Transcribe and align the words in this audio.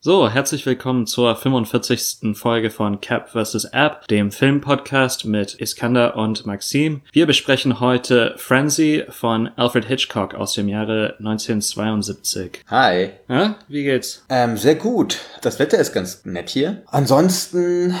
So, 0.00 0.30
herzlich 0.30 0.64
willkommen 0.64 1.08
zur 1.08 1.34
45. 1.34 2.36
Folge 2.36 2.70
von 2.70 3.00
Cap 3.00 3.30
vs. 3.30 3.64
App, 3.72 4.06
dem 4.06 4.30
Filmpodcast 4.30 5.24
mit 5.24 5.54
Iskander 5.54 6.14
und 6.14 6.46
Maxim. 6.46 7.00
Wir 7.10 7.26
besprechen 7.26 7.80
heute 7.80 8.36
Frenzy 8.36 9.04
von 9.08 9.48
Alfred 9.56 9.86
Hitchcock 9.86 10.36
aus 10.36 10.52
dem 10.52 10.68
Jahre 10.68 11.16
1972. 11.18 12.62
Hi. 12.68 13.10
Ja, 13.28 13.56
wie 13.66 13.82
geht's? 13.82 14.24
Ähm, 14.28 14.56
sehr 14.56 14.76
gut. 14.76 15.18
Das 15.42 15.58
Wetter 15.58 15.78
ist 15.78 15.92
ganz 15.92 16.24
nett 16.24 16.50
hier. 16.50 16.82
Ansonsten 16.86 17.96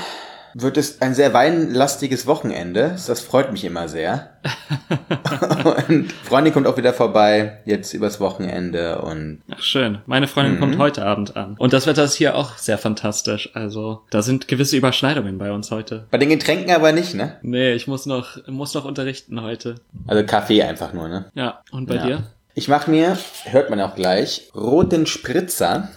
wird 0.54 0.76
es 0.76 1.00
ein 1.00 1.14
sehr 1.14 1.32
weinlastiges 1.34 2.26
Wochenende. 2.26 2.96
Das 3.06 3.20
freut 3.20 3.52
mich 3.52 3.64
immer 3.64 3.88
sehr. 3.88 4.30
und 5.88 6.12
Freundin 6.12 6.52
kommt 6.52 6.66
auch 6.66 6.76
wieder 6.76 6.92
vorbei, 6.92 7.58
jetzt 7.64 7.92
übers 7.94 8.20
Wochenende 8.20 9.00
und. 9.02 9.40
Ach, 9.50 9.60
schön. 9.62 9.98
Meine 10.06 10.26
Freundin 10.28 10.54
Mhm. 10.56 10.60
kommt 10.60 10.78
heute 10.78 11.04
Abend 11.04 11.36
an. 11.36 11.56
Und 11.58 11.72
das 11.72 11.86
Wetter 11.86 12.04
ist 12.04 12.14
hier 12.14 12.34
auch 12.36 12.56
sehr 12.58 12.78
fantastisch. 12.78 13.50
Also, 13.54 14.02
da 14.10 14.22
sind 14.22 14.48
gewisse 14.48 14.76
Überschneidungen 14.76 15.38
bei 15.38 15.52
uns 15.52 15.70
heute. 15.70 16.06
Bei 16.10 16.18
den 16.18 16.28
Getränken 16.30 16.70
aber 16.74 16.92
nicht, 16.92 17.14
ne? 17.14 17.36
Nee, 17.42 17.72
ich 17.72 17.86
muss 17.86 18.06
noch, 18.06 18.38
muss 18.46 18.74
noch 18.74 18.84
unterrichten 18.84 19.40
heute. 19.42 19.76
Also 20.06 20.24
Kaffee 20.24 20.62
einfach 20.62 20.92
nur, 20.92 21.08
ne? 21.08 21.26
Ja, 21.34 21.62
und 21.70 21.86
bei 21.86 21.96
Ja. 21.96 22.06
dir? 22.06 22.22
Ich 22.54 22.66
mache 22.68 22.90
mir, 22.90 23.16
hört 23.44 23.70
man 23.70 23.80
auch 23.80 23.94
gleich, 23.94 24.48
roten 24.54 25.06
Spritzer. 25.06 25.88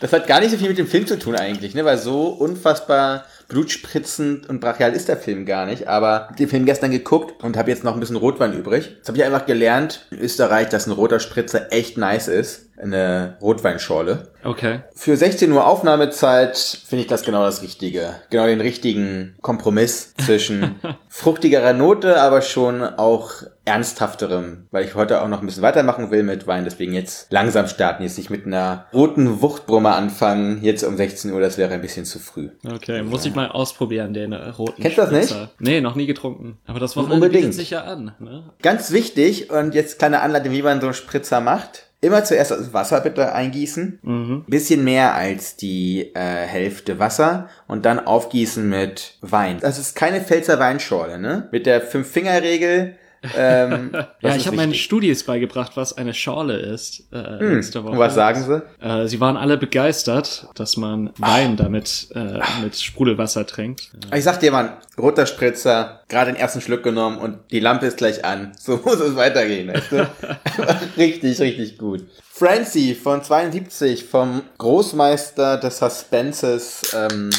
das 0.00 0.12
hat 0.12 0.26
gar 0.26 0.40
nicht 0.40 0.50
so 0.50 0.56
viel 0.56 0.68
mit 0.68 0.78
dem 0.78 0.86
Film 0.86 1.06
zu 1.06 1.18
tun 1.18 1.36
eigentlich, 1.36 1.74
ne? 1.74 1.84
Weil 1.84 1.98
so 1.98 2.28
unfassbar 2.28 3.24
blutspritzend 3.48 4.48
und 4.48 4.60
brachial 4.60 4.92
ist 4.94 5.08
der 5.08 5.16
Film 5.16 5.44
gar 5.44 5.66
nicht. 5.66 5.88
Aber 5.88 6.28
den 6.38 6.48
Film 6.48 6.64
gestern 6.64 6.90
geguckt 6.90 7.42
und 7.44 7.56
habe 7.56 7.70
jetzt 7.70 7.84
noch 7.84 7.94
ein 7.94 8.00
bisschen 8.00 8.16
Rotwein 8.16 8.54
übrig. 8.54 8.92
Jetzt 8.96 9.08
habe 9.08 9.18
ich 9.18 9.24
einfach 9.24 9.44
gelernt 9.44 10.06
in 10.10 10.18
Österreich, 10.18 10.68
dass 10.68 10.86
ein 10.86 10.92
roter 10.92 11.20
Spritzer 11.20 11.72
echt 11.72 11.98
nice 11.98 12.28
ist. 12.28 12.69
Eine 12.80 13.36
Rotweinschorle. 13.40 14.28
Okay. 14.42 14.80
Für 14.94 15.16
16 15.16 15.52
Uhr 15.52 15.66
Aufnahmezeit 15.66 16.56
finde 16.56 17.02
ich 17.02 17.08
das 17.08 17.22
genau 17.22 17.42
das 17.42 17.62
Richtige. 17.62 18.14
Genau 18.30 18.46
den 18.46 18.60
richtigen 18.60 19.36
Kompromiss 19.42 20.14
zwischen 20.16 20.80
fruchtigerer 21.08 21.72
Note, 21.72 22.20
aber 22.20 22.40
schon 22.42 22.82
auch 22.82 23.30
ernsthafterem, 23.70 24.66
weil 24.70 24.84
ich 24.84 24.94
heute 24.94 25.22
auch 25.22 25.28
noch 25.28 25.40
ein 25.40 25.46
bisschen 25.46 25.62
weitermachen 25.62 26.10
will 26.10 26.22
mit 26.22 26.46
Wein, 26.46 26.64
deswegen 26.64 26.92
jetzt 26.92 27.30
langsam 27.30 27.68
starten, 27.68 28.02
jetzt 28.02 28.18
nicht 28.18 28.30
mit 28.30 28.46
einer 28.46 28.86
roten 28.92 29.42
Wuchtbrummer 29.42 29.94
anfangen, 29.94 30.62
jetzt 30.62 30.82
um 30.82 30.96
16 30.96 31.32
Uhr, 31.32 31.40
das 31.40 31.58
wäre 31.58 31.72
ein 31.72 31.80
bisschen 31.80 32.04
zu 32.04 32.18
früh. 32.18 32.48
Okay, 32.66 33.02
muss 33.02 33.24
ich 33.26 33.34
mal 33.34 33.48
ausprobieren, 33.48 34.12
den 34.12 34.32
äh, 34.32 34.48
roten 34.48 34.82
Kennst 34.82 34.98
du 34.98 35.02
das 35.02 35.12
nicht? 35.12 35.36
Nee, 35.60 35.80
noch 35.80 35.94
nie 35.94 36.06
getrunken. 36.06 36.58
Aber 36.66 36.80
das 36.80 36.96
Wochenende 36.96 37.26
Unbedingt. 37.26 37.44
bietet 37.44 37.54
sich 37.54 37.70
ja 37.70 37.84
an. 37.84 38.12
Ne? 38.18 38.44
Ganz 38.62 38.90
wichtig 38.90 39.50
und 39.50 39.74
jetzt 39.74 39.98
kleine 39.98 40.20
Anleitung, 40.20 40.52
wie 40.52 40.62
man 40.62 40.80
so 40.80 40.88
einen 40.88 40.94
Spritzer 40.94 41.40
macht. 41.40 41.89
Immer 42.02 42.24
zuerst 42.24 42.50
das 42.50 42.72
Wasser 42.72 43.00
bitte 43.00 43.34
eingießen. 43.34 43.98
Mhm. 44.02 44.44
Bisschen 44.46 44.84
mehr 44.84 45.14
als 45.14 45.56
die 45.56 46.12
äh, 46.14 46.46
Hälfte 46.46 46.98
Wasser 46.98 47.48
und 47.66 47.84
dann 47.84 48.00
aufgießen 48.00 48.66
mit 48.66 49.18
Wein. 49.20 49.58
Das 49.60 49.78
ist 49.78 49.96
keine 49.96 50.22
Pfälzer 50.22 50.58
Weinschorle, 50.58 51.18
ne? 51.18 51.48
Mit 51.52 51.66
der 51.66 51.82
Fünf-Finger-Regel. 51.82 52.96
Ähm, 53.34 53.90
Ja, 54.20 54.36
ich 54.36 54.46
habe 54.46 54.56
meinen. 54.56 54.74
Studis 54.74 55.24
beigebracht, 55.24 55.72
was 55.76 55.96
eine 55.96 56.14
Schorle 56.14 56.56
ist. 56.56 57.04
Äh, 57.12 57.54
letzte 57.54 57.82
Woche. 57.84 57.92
Und 57.92 57.98
was 57.98 58.14
sagen 58.14 58.42
sie? 58.42 58.62
Äh, 58.86 59.06
sie 59.08 59.20
waren 59.20 59.36
alle 59.36 59.56
begeistert, 59.56 60.46
dass 60.54 60.76
man 60.76 61.10
Wein 61.18 61.56
damit 61.56 62.08
äh, 62.14 62.40
mit 62.62 62.76
Sprudelwasser 62.76 63.46
trinkt. 63.46 63.90
Ich 64.14 64.24
sag 64.24 64.40
dir, 64.40 64.52
Mann, 64.52 64.72
roter 64.98 65.26
Spritzer, 65.26 66.00
gerade 66.08 66.32
den 66.32 66.40
ersten 66.40 66.60
Schluck 66.60 66.82
genommen 66.82 67.18
und 67.18 67.38
die 67.50 67.60
Lampe 67.60 67.86
ist 67.86 67.96
gleich 67.96 68.24
an. 68.24 68.52
So 68.58 68.76
muss 68.84 69.00
es 69.00 69.16
weitergehen, 69.16 69.68
weißt 69.68 69.92
du? 69.92 70.10
Richtig, 70.96 71.40
richtig 71.40 71.78
gut. 71.78 72.04
Francie 72.32 72.94
von 72.94 73.22
72 73.22 74.04
vom 74.04 74.42
Großmeister 74.58 75.58
des 75.58 75.78
Suspenses, 75.78 76.94
ähm, 76.96 77.30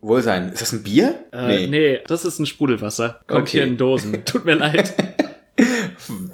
Wohlsein. 0.00 0.52
Ist 0.52 0.62
das 0.62 0.72
ein 0.72 0.82
Bier? 0.82 1.14
Äh, 1.32 1.66
nee. 1.66 2.00
das 2.06 2.24
ist 2.24 2.38
ein 2.38 2.46
Sprudelwasser. 2.46 3.20
Kommt 3.26 3.42
Okay. 3.42 3.50
hier 3.58 3.64
in 3.64 3.76
Dosen. 3.76 4.24
Tut 4.24 4.44
mir 4.44 4.54
leid. 4.54 4.94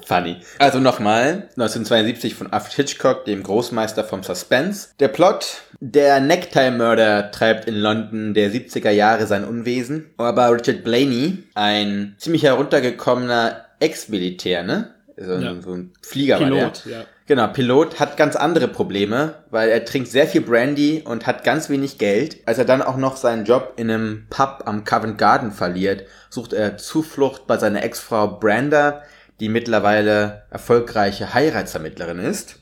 Funny. 0.07 0.37
Also 0.59 0.81
nochmal, 0.81 1.49
1972 1.57 2.35
von 2.35 2.53
Alfred 2.53 2.75
Hitchcock, 2.75 3.25
dem 3.25 3.43
Großmeister 3.43 4.05
vom 4.05 4.23
Suspense. 4.23 4.89
Der 5.01 5.09
Plot, 5.09 5.63
der 5.81 6.21
Necktie-Mörder 6.21 7.31
treibt 7.31 7.65
in 7.67 7.75
London 7.75 8.35
der 8.35 8.51
70er 8.53 8.91
Jahre 8.91 9.27
sein 9.27 9.45
Unwesen. 9.45 10.11
Aber 10.19 10.53
Richard 10.53 10.85
Blaney, 10.85 11.45
ein 11.55 12.15
ziemlich 12.19 12.43
heruntergekommener 12.43 13.65
Ex-Militär, 13.81 14.63
ne? 14.63 14.95
So 15.17 15.35
ein, 15.35 15.43
Ja. 15.43 15.61
so 15.63 15.73
ein 15.73 15.93
Flieger 16.03 16.41
war 16.41 16.51
der. 16.51 16.57
Pilot, 16.57 16.83
ja. 16.87 17.05
Genau, 17.27 17.47
Pilot 17.47 18.01
hat 18.01 18.19
ganz 18.19 18.37
andere 18.37 18.69
Probleme, 18.69 19.37
weil 19.51 19.71
er 19.71 19.87
trinkt 19.87 20.11
sehr 20.11 20.27
viel 20.27 20.43
Brandy 20.43 21.03
und 21.07 21.27
hat 21.27 21.43
ganz 21.43 21.71
wenig 21.71 21.97
Geld. 21.97 22.39
Als 22.45 22.59
er 22.59 22.67
dann 22.67 22.83
auch 22.83 22.99
noch 22.99 23.17
seinen 23.17 23.47
Job 23.47 23.75
in 23.77 23.91
einem 23.91 24.27
Pub 24.29 24.65
am 24.67 24.85
Covent 24.85 25.17
Garden 25.17 25.51
verliert, 25.51 26.07
sucht 26.29 26.53
er 26.53 26.77
Zuflucht 26.77 27.47
bei 27.47 27.57
seiner 27.57 27.83
Ex-Frau 27.83 28.39
Branda, 28.39 29.03
die 29.41 29.49
mittlerweile 29.49 30.43
erfolgreiche 30.51 31.33
Heiratsvermittlerin 31.33 32.19
ist. 32.19 32.57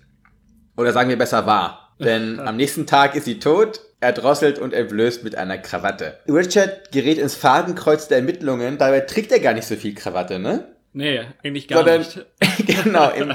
Oder 0.77 0.93
sagen 0.93 1.09
wir 1.09 1.19
besser 1.19 1.44
war. 1.44 1.94
Denn 1.99 2.39
am 2.47 2.56
nächsten 2.56 2.87
Tag 2.87 3.17
ist 3.17 3.25
sie 3.25 3.41
tot, 3.41 3.81
erdrosselt 3.99 4.61
und 4.61 4.75
entblößt 4.75 5.25
mit 5.25 5.34
einer 5.34 5.59
Krawatte. 5.59 6.19
Richard 6.29 6.93
gerät 6.93 7.19
ins 7.19 7.34
Fadenkreuz 7.34 8.06
der 8.06 8.19
Ermittlungen, 8.19 8.79
dabei 8.79 9.00
trägt 9.00 9.33
er 9.33 9.41
gar 9.41 9.55
nicht 9.55 9.67
so 9.67 9.75
viel 9.75 9.94
Krawatte, 9.94 10.39
ne? 10.39 10.72
Nee, 10.92 11.20
eigentlich 11.42 11.69
gar 11.69 11.78
sondern 11.78 12.00
nicht. 12.00 12.26
genau, 12.84 13.10
im, 13.10 13.34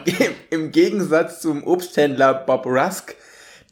im 0.49 0.71
Gegensatz 0.71 1.41
zum 1.41 1.65
Obsthändler 1.65 2.33
Bob 2.33 2.65
Rusk, 2.65 3.15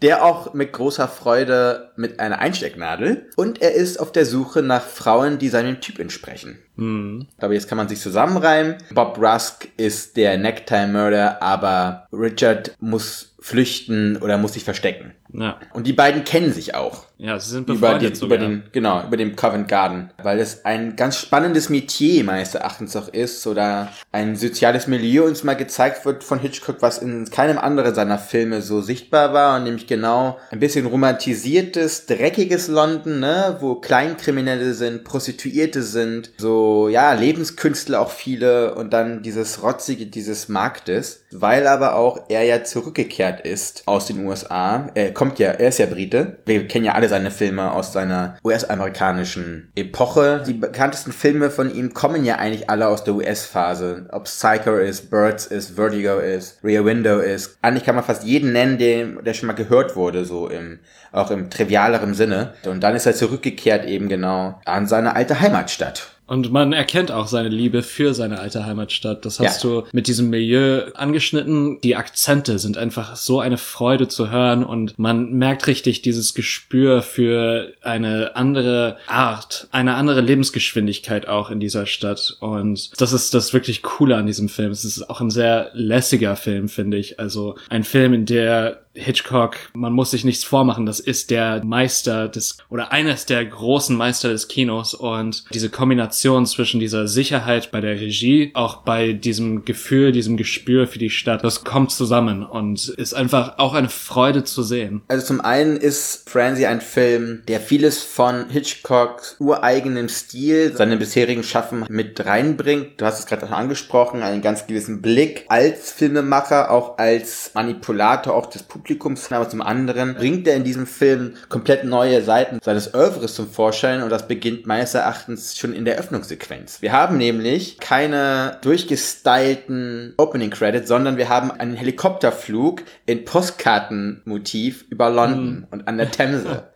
der 0.01 0.25
auch 0.25 0.53
mit 0.53 0.73
großer 0.73 1.07
Freude 1.07 1.91
mit 1.95 2.19
einer 2.19 2.39
Einstecknadel 2.39 3.29
und 3.35 3.61
er 3.61 3.73
ist 3.73 3.99
auf 3.99 4.11
der 4.11 4.25
Suche 4.25 4.61
nach 4.61 4.83
Frauen, 4.83 5.37
die 5.37 5.49
seinem 5.49 5.81
Typ 5.81 5.99
entsprechen. 5.99 6.59
Hm. 6.77 7.27
Aber 7.37 7.53
jetzt 7.53 7.69
kann 7.69 7.77
man 7.77 7.87
sich 7.87 8.01
zusammenreimen. 8.01 8.75
Bob 8.93 9.17
Rusk 9.17 9.69
ist 9.77 10.17
der 10.17 10.37
Necktie-Mörder, 10.37 11.41
aber 11.41 12.07
Richard 12.11 12.75
muss 12.79 13.34
flüchten 13.45 14.17
oder 14.17 14.39
muss 14.39 14.53
sich 14.53 14.63
verstecken. 14.63 15.13
Ja. 15.31 15.59
Und 15.71 15.85
die 15.85 15.93
beiden 15.93 16.23
kennen 16.23 16.51
sich 16.51 16.73
auch 16.73 17.05
ja, 17.17 17.39
sie 17.39 17.51
sind 17.51 17.69
über 17.69 17.97
den, 17.97 18.13
sogar. 18.13 18.37
über 18.37 18.45
den, 18.45 18.63
genau, 18.73 19.05
über 19.07 19.15
dem 19.15 19.37
Covent 19.37 19.69
Garden, 19.69 20.09
weil 20.21 20.39
es 20.39 20.65
ein 20.65 20.97
ganz 20.97 21.17
spannendes 21.17 21.69
Metier 21.69 22.25
meines 22.25 22.53
Erachtens 22.55 22.95
auch 22.97 23.07
ist 23.07 23.47
oder 23.47 23.89
ein 24.11 24.35
soziales 24.35 24.87
Milieu 24.87 25.23
uns 25.23 25.43
mal 25.43 25.55
gezeigt 25.55 26.05
wird 26.05 26.25
von 26.25 26.39
Hitchcock, 26.39 26.77
was 26.81 26.97
in 26.97 27.29
keinem 27.29 27.57
anderen 27.57 27.95
seiner 27.95 28.17
Filme 28.17 28.61
so 28.61 28.81
sichtbar 28.81 29.31
war 29.31 29.57
und 29.57 29.63
nämlich 29.63 29.87
genau 29.87 30.37
ein 30.51 30.59
bisschen 30.59 30.85
romantisiertes, 30.85 32.05
dreckiges 32.05 32.67
London, 32.67 33.21
ne, 33.21 33.57
wo 33.61 33.75
Kleinkriminelle 33.75 34.73
sind, 34.73 35.05
Prostituierte 35.05 35.83
sind, 35.83 36.31
so, 36.37 36.89
ja, 36.89 37.13
Lebenskünstler 37.13 38.01
auch 38.01 38.11
viele 38.11 38.75
und 38.75 38.91
dann 38.91 39.21
dieses 39.21 39.63
Rotzige 39.63 40.07
dieses 40.07 40.49
Marktes, 40.49 41.23
weil 41.31 41.67
aber 41.67 41.95
auch 41.95 42.25
er 42.27 42.43
ja 42.43 42.65
zurückgekehrt 42.65 43.34
ist 43.41 43.83
aus 43.87 44.05
den 44.05 44.25
USA, 44.25 44.89
er 44.93 45.13
kommt 45.13 45.39
ja, 45.39 45.49
er 45.51 45.69
ist 45.69 45.79
ja 45.79 45.85
Brite, 45.85 46.37
wir 46.45 46.67
kennen 46.67 46.85
ja 46.85 46.93
alle 46.93 47.09
seine 47.09 47.31
Filme 47.31 47.71
aus 47.71 47.91
seiner 47.91 48.37
US-amerikanischen 48.43 49.71
Epoche. 49.75 50.43
Die 50.45 50.53
bekanntesten 50.53 51.11
Filme 51.11 51.49
von 51.49 51.73
ihm 51.73 51.93
kommen 51.93 52.23
ja 52.23 52.35
eigentlich 52.35 52.69
alle 52.69 52.87
aus 52.87 53.03
der 53.03 53.15
US-Phase. 53.15 54.07
Ob 54.11 54.25
Psycho 54.25 54.75
ist, 54.75 55.09
Birds 55.09 55.47
ist, 55.47 55.75
Vertigo 55.75 56.19
ist, 56.19 56.63
Rear 56.63 56.85
Window 56.85 57.19
ist. 57.19 57.57
Eigentlich 57.61 57.83
kann 57.83 57.95
man 57.95 58.03
fast 58.03 58.23
jeden 58.23 58.53
nennen, 58.53 58.77
der, 58.77 59.05
der 59.21 59.33
schon 59.33 59.47
mal 59.47 59.53
gehört 59.53 59.95
wurde, 59.95 60.25
so 60.25 60.47
im, 60.47 60.79
auch 61.11 61.31
im 61.31 61.49
trivialeren 61.49 62.13
Sinne. 62.13 62.53
Und 62.65 62.81
dann 62.81 62.95
ist 62.95 63.05
er 63.05 63.13
zurückgekehrt 63.13 63.85
eben 63.85 64.09
genau 64.09 64.59
an 64.65 64.87
seine 64.87 65.15
alte 65.15 65.39
Heimatstadt. 65.39 66.14
Und 66.27 66.51
man 66.51 66.73
erkennt 66.73 67.11
auch 67.11 67.27
seine 67.27 67.49
Liebe 67.49 67.83
für 67.83 68.13
seine 68.13 68.39
alte 68.39 68.65
Heimatstadt. 68.65 69.25
Das 69.25 69.39
hast 69.39 69.63
Ja. 69.63 69.69
du 69.69 69.83
mit 69.91 70.07
diesem 70.07 70.29
Milieu 70.29 70.91
angeschnitten. 70.95 71.79
Die 71.81 71.95
Akzente 71.95 72.57
sind 72.57 72.77
einfach 72.77 73.15
so 73.15 73.39
eine 73.39 73.57
Freude 73.57 74.07
zu 74.07 74.31
hören 74.31 74.63
und 74.63 74.97
man 74.97 75.33
merkt 75.33 75.67
richtig 75.67 76.01
dieses 76.01 76.33
Gespür 76.33 77.01
für 77.03 77.73
eine 77.81 78.35
andere 78.35 78.97
Art, 79.07 79.67
eine 79.71 79.95
andere 79.95 80.21
Lebensgeschwindigkeit 80.21 81.27
auch 81.27 81.51
in 81.51 81.59
dieser 81.59 81.85
Stadt. 81.85 82.37
Und 82.39 82.89
das 82.99 83.13
ist 83.13 83.33
das 83.33 83.53
wirklich 83.53 83.83
Coole 83.83 84.15
an 84.17 84.25
diesem 84.25 84.49
Film. 84.49 84.71
Es 84.71 84.83
ist 84.83 85.09
auch 85.09 85.21
ein 85.21 85.29
sehr 85.29 85.69
lässiger 85.73 86.35
Film, 86.35 86.69
finde 86.69 86.97
ich. 86.97 87.19
Also 87.19 87.55
ein 87.69 87.83
Film, 87.83 88.13
in 88.13 88.25
der 88.25 88.81
Hitchcock, 88.95 89.57
man 89.73 89.93
muss 89.93 90.11
sich 90.11 90.23
nichts 90.23 90.43
vormachen, 90.43 90.85
das 90.85 90.99
ist 90.99 91.29
der 91.29 91.63
Meister 91.63 92.29
des 92.29 92.57
oder 92.69 92.91
eines 92.91 93.25
der 93.25 93.45
großen 93.45 93.95
Meister 93.95 94.29
des 94.29 94.47
Kinos 94.47 94.93
und 94.93 95.43
diese 95.53 95.69
Kombination 95.69 96.45
zwischen 96.45 96.79
dieser 96.79 97.07
Sicherheit 97.07 97.71
bei 97.71 97.81
der 97.81 97.99
Regie, 97.99 98.51
auch 98.53 98.77
bei 98.77 99.13
diesem 99.13 99.65
Gefühl, 99.65 100.11
diesem 100.11 100.37
Gespür 100.37 100.87
für 100.87 100.99
die 100.99 101.09
Stadt, 101.09 101.43
das 101.43 101.63
kommt 101.63 101.91
zusammen 101.91 102.43
und 102.43 102.89
ist 102.89 103.13
einfach 103.13 103.57
auch 103.57 103.73
eine 103.73 103.89
Freude 103.89 104.43
zu 104.43 104.63
sehen. 104.63 105.01
Also 105.07 105.25
zum 105.25 105.41
einen 105.41 105.77
ist 105.77 106.29
Francie 106.29 106.65
ein 106.65 106.81
Film, 106.81 107.43
der 107.47 107.59
vieles 107.59 108.01
von 108.01 108.49
Hitchcocks 108.49 109.35
ureigenem 109.39 110.09
Stil, 110.09 110.75
seinem 110.75 110.99
bisherigen 110.99 111.43
Schaffen 111.43 111.85
mit 111.89 112.25
reinbringt. 112.25 113.01
Du 113.01 113.05
hast 113.05 113.19
es 113.19 113.25
gerade 113.25 113.49
angesprochen, 113.49 114.23
einen 114.23 114.41
ganz 114.41 114.67
gewissen 114.67 115.01
Blick 115.01 115.45
als 115.49 115.91
Filmemacher, 115.91 116.71
auch 116.71 116.97
als 116.97 117.51
Manipulator 117.53 118.33
auch 118.33 118.45
des 118.45 118.63
Publikums, 118.63 118.84
aber 119.31 119.49
zum 119.49 119.61
anderen 119.61 120.15
bringt 120.15 120.47
er 120.47 120.55
in 120.55 120.63
diesem 120.63 120.87
Film 120.87 121.33
komplett 121.49 121.83
neue 121.83 122.21
Seiten 122.21 122.59
seines 122.63 122.93
Oeuvres 122.93 123.35
zum 123.35 123.49
Vorschein 123.49 124.03
und 124.03 124.09
das 124.09 124.27
beginnt 124.27 124.65
meines 124.65 124.93
Erachtens 124.93 125.57
schon 125.57 125.73
in 125.73 125.85
der 125.85 125.97
Öffnungssequenz. 125.97 126.81
Wir 126.81 126.91
haben 126.91 127.17
nämlich 127.17 127.79
keine 127.79 128.57
durchgestylten 128.61 130.13
Opening 130.17 130.49
Credits, 130.49 130.87
sondern 130.87 131.17
wir 131.17 131.29
haben 131.29 131.51
einen 131.51 131.75
Helikopterflug 131.75 132.83
in 133.05 133.25
Postkartenmotiv 133.25 134.85
über 134.89 135.09
London 135.09 135.61
mm. 135.61 135.67
und 135.71 135.87
an 135.87 135.97
der 135.97 136.11
Themse. 136.11 136.63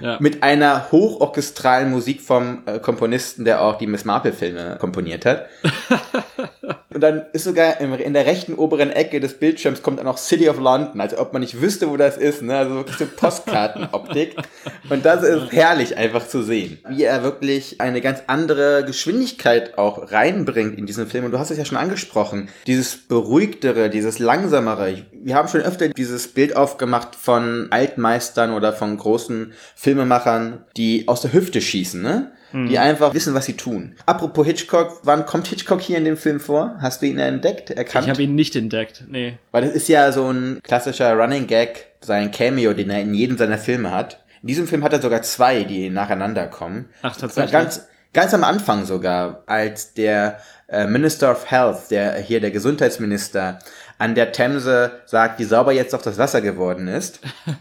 Ja. 0.00 0.18
Mit 0.20 0.42
einer 0.42 0.90
hochorchestralen 0.92 1.90
Musik 1.90 2.20
vom 2.20 2.62
äh, 2.66 2.78
Komponisten, 2.78 3.44
der 3.44 3.62
auch 3.62 3.78
die 3.78 3.86
Miss 3.86 4.04
Marple-Filme 4.04 4.76
komponiert 4.78 5.24
hat. 5.24 5.46
Und 6.94 7.00
dann 7.00 7.26
ist 7.32 7.44
sogar 7.44 7.80
in 7.80 8.12
der 8.12 8.26
rechten 8.26 8.54
oberen 8.54 8.90
Ecke 8.90 9.20
des 9.20 9.34
Bildschirms 9.34 9.82
kommt 9.82 9.98
dann 9.98 10.06
auch 10.06 10.18
City 10.18 10.48
of 10.48 10.58
London, 10.58 11.00
also 11.00 11.18
ob 11.18 11.32
man 11.32 11.40
nicht 11.42 11.60
wüsste, 11.60 11.90
wo 11.90 11.96
das 11.96 12.16
ist, 12.16 12.42
ne? 12.42 12.56
Also 12.56 12.74
wirklich 12.74 12.96
so 12.96 13.06
Postkartenoptik. 13.06 14.36
Und 14.90 15.04
das 15.04 15.22
ist 15.22 15.52
herrlich 15.52 15.96
einfach 15.96 16.26
zu 16.26 16.42
sehen, 16.42 16.78
wie 16.88 17.04
er 17.04 17.22
wirklich 17.22 17.80
eine 17.80 18.00
ganz 18.00 18.22
andere 18.26 18.84
Geschwindigkeit 18.84 19.78
auch 19.78 20.12
reinbringt 20.12 20.78
in 20.78 20.86
diesen 20.86 21.06
Film. 21.06 21.24
Und 21.24 21.32
du 21.32 21.38
hast 21.38 21.50
es 21.50 21.58
ja 21.58 21.64
schon 21.64 21.78
angesprochen, 21.78 22.48
dieses 22.66 22.96
beruhigtere, 22.96 23.90
dieses 23.90 24.18
langsamere. 24.18 25.04
Wir 25.12 25.34
haben 25.34 25.48
schon 25.48 25.62
öfter 25.62 25.88
dieses 25.88 26.28
Bild 26.28 26.56
aufgemacht 26.56 27.14
von 27.14 27.68
Altmeistern 27.70 28.52
oder 28.52 28.72
von 28.72 28.96
großen 28.96 29.52
Filmemachern, 29.74 30.64
die 30.76 31.08
aus 31.08 31.22
der 31.22 31.32
Hüfte 31.32 31.60
schießen, 31.60 32.02
ne? 32.02 32.32
Mhm. 32.52 32.68
Die 32.68 32.78
einfach 32.78 33.14
wissen, 33.14 33.34
was 33.34 33.46
sie 33.46 33.56
tun. 33.56 33.94
Apropos 34.06 34.46
Hitchcock, 34.46 35.00
wann 35.04 35.26
kommt 35.26 35.46
Hitchcock 35.46 35.80
hier 35.80 35.98
in 35.98 36.04
dem 36.04 36.16
Film 36.16 36.40
vor? 36.40 36.76
Hast 36.80 37.02
du 37.02 37.06
ihn 37.06 37.18
entdeckt, 37.18 37.70
erkannt? 37.70 38.04
Ich 38.06 38.10
habe 38.10 38.22
ihn 38.22 38.34
nicht 38.34 38.54
entdeckt, 38.56 39.04
nee. 39.08 39.38
Weil 39.50 39.64
das 39.64 39.72
ist 39.72 39.88
ja 39.88 40.12
so 40.12 40.30
ein 40.30 40.60
klassischer 40.62 41.14
Running 41.14 41.46
Gag, 41.46 41.86
sein 42.00 42.30
Cameo, 42.30 42.72
den 42.72 42.90
er 42.90 43.00
in 43.00 43.14
jedem 43.14 43.38
seiner 43.38 43.58
Filme 43.58 43.90
hat. 43.90 44.22
In 44.42 44.48
diesem 44.48 44.66
Film 44.66 44.82
hat 44.82 44.92
er 44.92 45.00
sogar 45.00 45.22
zwei, 45.22 45.64
die 45.64 45.88
nacheinander 45.88 46.46
kommen. 46.48 46.88
Ach, 47.02 47.16
tatsächlich. 47.16 47.52
Ganz, 47.52 47.86
ganz 48.12 48.34
am 48.34 48.44
Anfang 48.44 48.84
sogar, 48.84 49.44
als 49.46 49.94
der 49.94 50.38
äh, 50.68 50.86
Minister 50.86 51.30
of 51.30 51.50
Health, 51.50 51.90
der 51.90 52.16
hier 52.16 52.40
der 52.40 52.50
Gesundheitsminister, 52.50 53.58
an 54.02 54.16
der 54.16 54.32
Themse 54.32 55.00
sagt, 55.06 55.38
wie 55.38 55.44
sauber 55.44 55.70
jetzt 55.70 55.92
doch 55.94 56.02
das 56.02 56.18
Wasser 56.18 56.40
geworden 56.40 56.88
ist. 56.88 57.20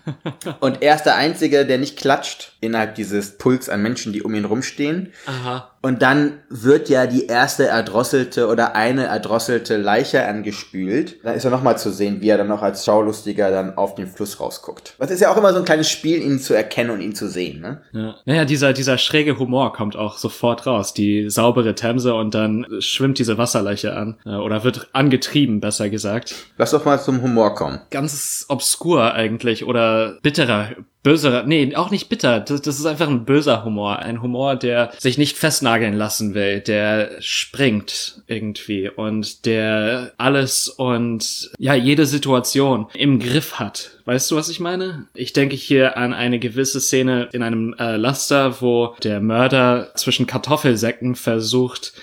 Und 0.60 0.82
er 0.82 0.96
ist 0.96 1.04
der 1.04 1.16
Einzige, 1.16 1.68
der 1.68 1.78
nicht 1.78 2.00
klatscht 2.00 2.54
innerhalb 2.62 2.96
dieses 2.96 3.38
Puls 3.38 3.70
an 3.70 3.84
Menschen, 3.84 4.12
die 4.12 4.24
um 4.24 4.34
ihn 4.34 4.46
rumstehen. 4.46 5.14
Aha. 5.28 5.71
Und 5.82 6.02
dann 6.02 6.40
wird 6.50 6.90
ja 6.90 7.08
die 7.08 7.26
erste 7.26 7.66
erdrosselte 7.66 8.48
oder 8.48 8.76
eine 8.76 9.06
erdrosselte 9.06 9.78
Leiche 9.78 10.26
angespült. 10.28 11.18
Dann 11.24 11.36
ist 11.36 11.44
er 11.44 11.52
nochmal 11.52 11.78
zu 11.78 11.92
sehen, 11.92 12.22
wie 12.22 12.30
er 12.30 12.38
dann 12.38 12.48
noch 12.48 12.62
als 12.62 12.86
Schaulustiger 12.86 13.50
dann 13.50 13.78
auf 13.78 13.96
den 13.96 14.08
Fluss 14.08 14.40
rausguckt. 14.40 14.96
Das 15.00 15.10
ist 15.10 15.22
ja 15.22 15.32
auch 15.32 15.38
immer 15.38 15.54
so 15.54 15.60
ein 15.60 15.66
kleines 15.66 15.90
Spiel, 15.90 16.22
ihn 16.22 16.40
zu 16.40 16.54
erkennen 16.54 16.92
und 16.92 17.02
ihn 17.02 17.16
zu 17.16 17.28
sehen, 17.28 17.62
ne? 17.62 17.82
Ja. 17.94 18.16
Naja, 18.26 18.46
dieser, 18.46 18.74
dieser 18.74 18.98
schräge 18.98 19.40
Humor 19.40 19.74
kommt 19.74 19.96
auch 19.96 20.18
sofort 20.18 20.68
raus. 20.68 20.94
Die 20.94 21.30
saubere 21.30 21.74
Themse 21.74 22.14
und 22.14 22.36
dann 22.36 22.68
schwimmt 22.80 23.18
diese 23.18 23.38
Wasserleiche 23.38 23.94
an. 23.96 24.20
Äh, 24.26 24.36
oder 24.36 24.64
wird 24.64 24.90
angetrieben, 24.94 25.62
besser 25.62 25.90
gesagt. 25.90 26.36
Lass 26.58 26.72
doch 26.72 26.86
mal 26.86 27.02
zum 27.02 27.22
Humor 27.24 27.56
kommen. 27.56 27.82
Ganz 27.90 28.46
obskur 28.50 29.14
eigentlich 29.14 29.66
oder 29.66 30.20
bitterer 30.22 30.70
böser, 31.04 31.44
nee, 31.44 31.76
auch 31.76 31.92
nicht 31.92 32.10
bitter. 32.10 32.40
Das, 32.40 32.62
das 32.62 32.80
ist 32.80 32.86
einfach 32.86 33.08
ein 33.08 33.26
böser 33.26 33.66
Humor. 33.66 34.00
Ein 34.00 34.22
Humor, 34.22 34.56
der 34.56 34.92
sich 35.00 35.18
nicht 35.18 35.38
festnageln 35.38 35.94
lassen 35.94 36.34
will, 36.34 36.60
der 36.60 37.12
springt 37.20 38.22
irgendwie 38.28 38.90
und 38.90 39.46
der 39.46 40.14
alles 40.18 40.68
und 40.68 41.52
ja, 41.58 41.74
jede 41.74 42.06
Situation 42.06 42.88
im 42.94 43.20
Griff 43.20 43.60
hat. 43.60 43.92
Weißt 44.06 44.30
du, 44.30 44.36
was 44.36 44.50
ich 44.50 44.60
meine? 44.60 45.08
Ich 45.14 45.34
denke 45.34 45.56
hier 45.56 45.98
an 45.98 46.14
eine 46.14 46.40
gewisse 46.40 46.80
Szene 46.80 47.30
in 47.32 47.44
einem 47.44 47.74
äh, 47.78 47.98
Laster, 47.98 48.62
wo 48.62 48.96
der 49.04 49.22
Mörder 49.22 49.92
zwischen 49.96 50.28
Kartoffelsäcken 50.28 51.16
versucht, 51.16 51.94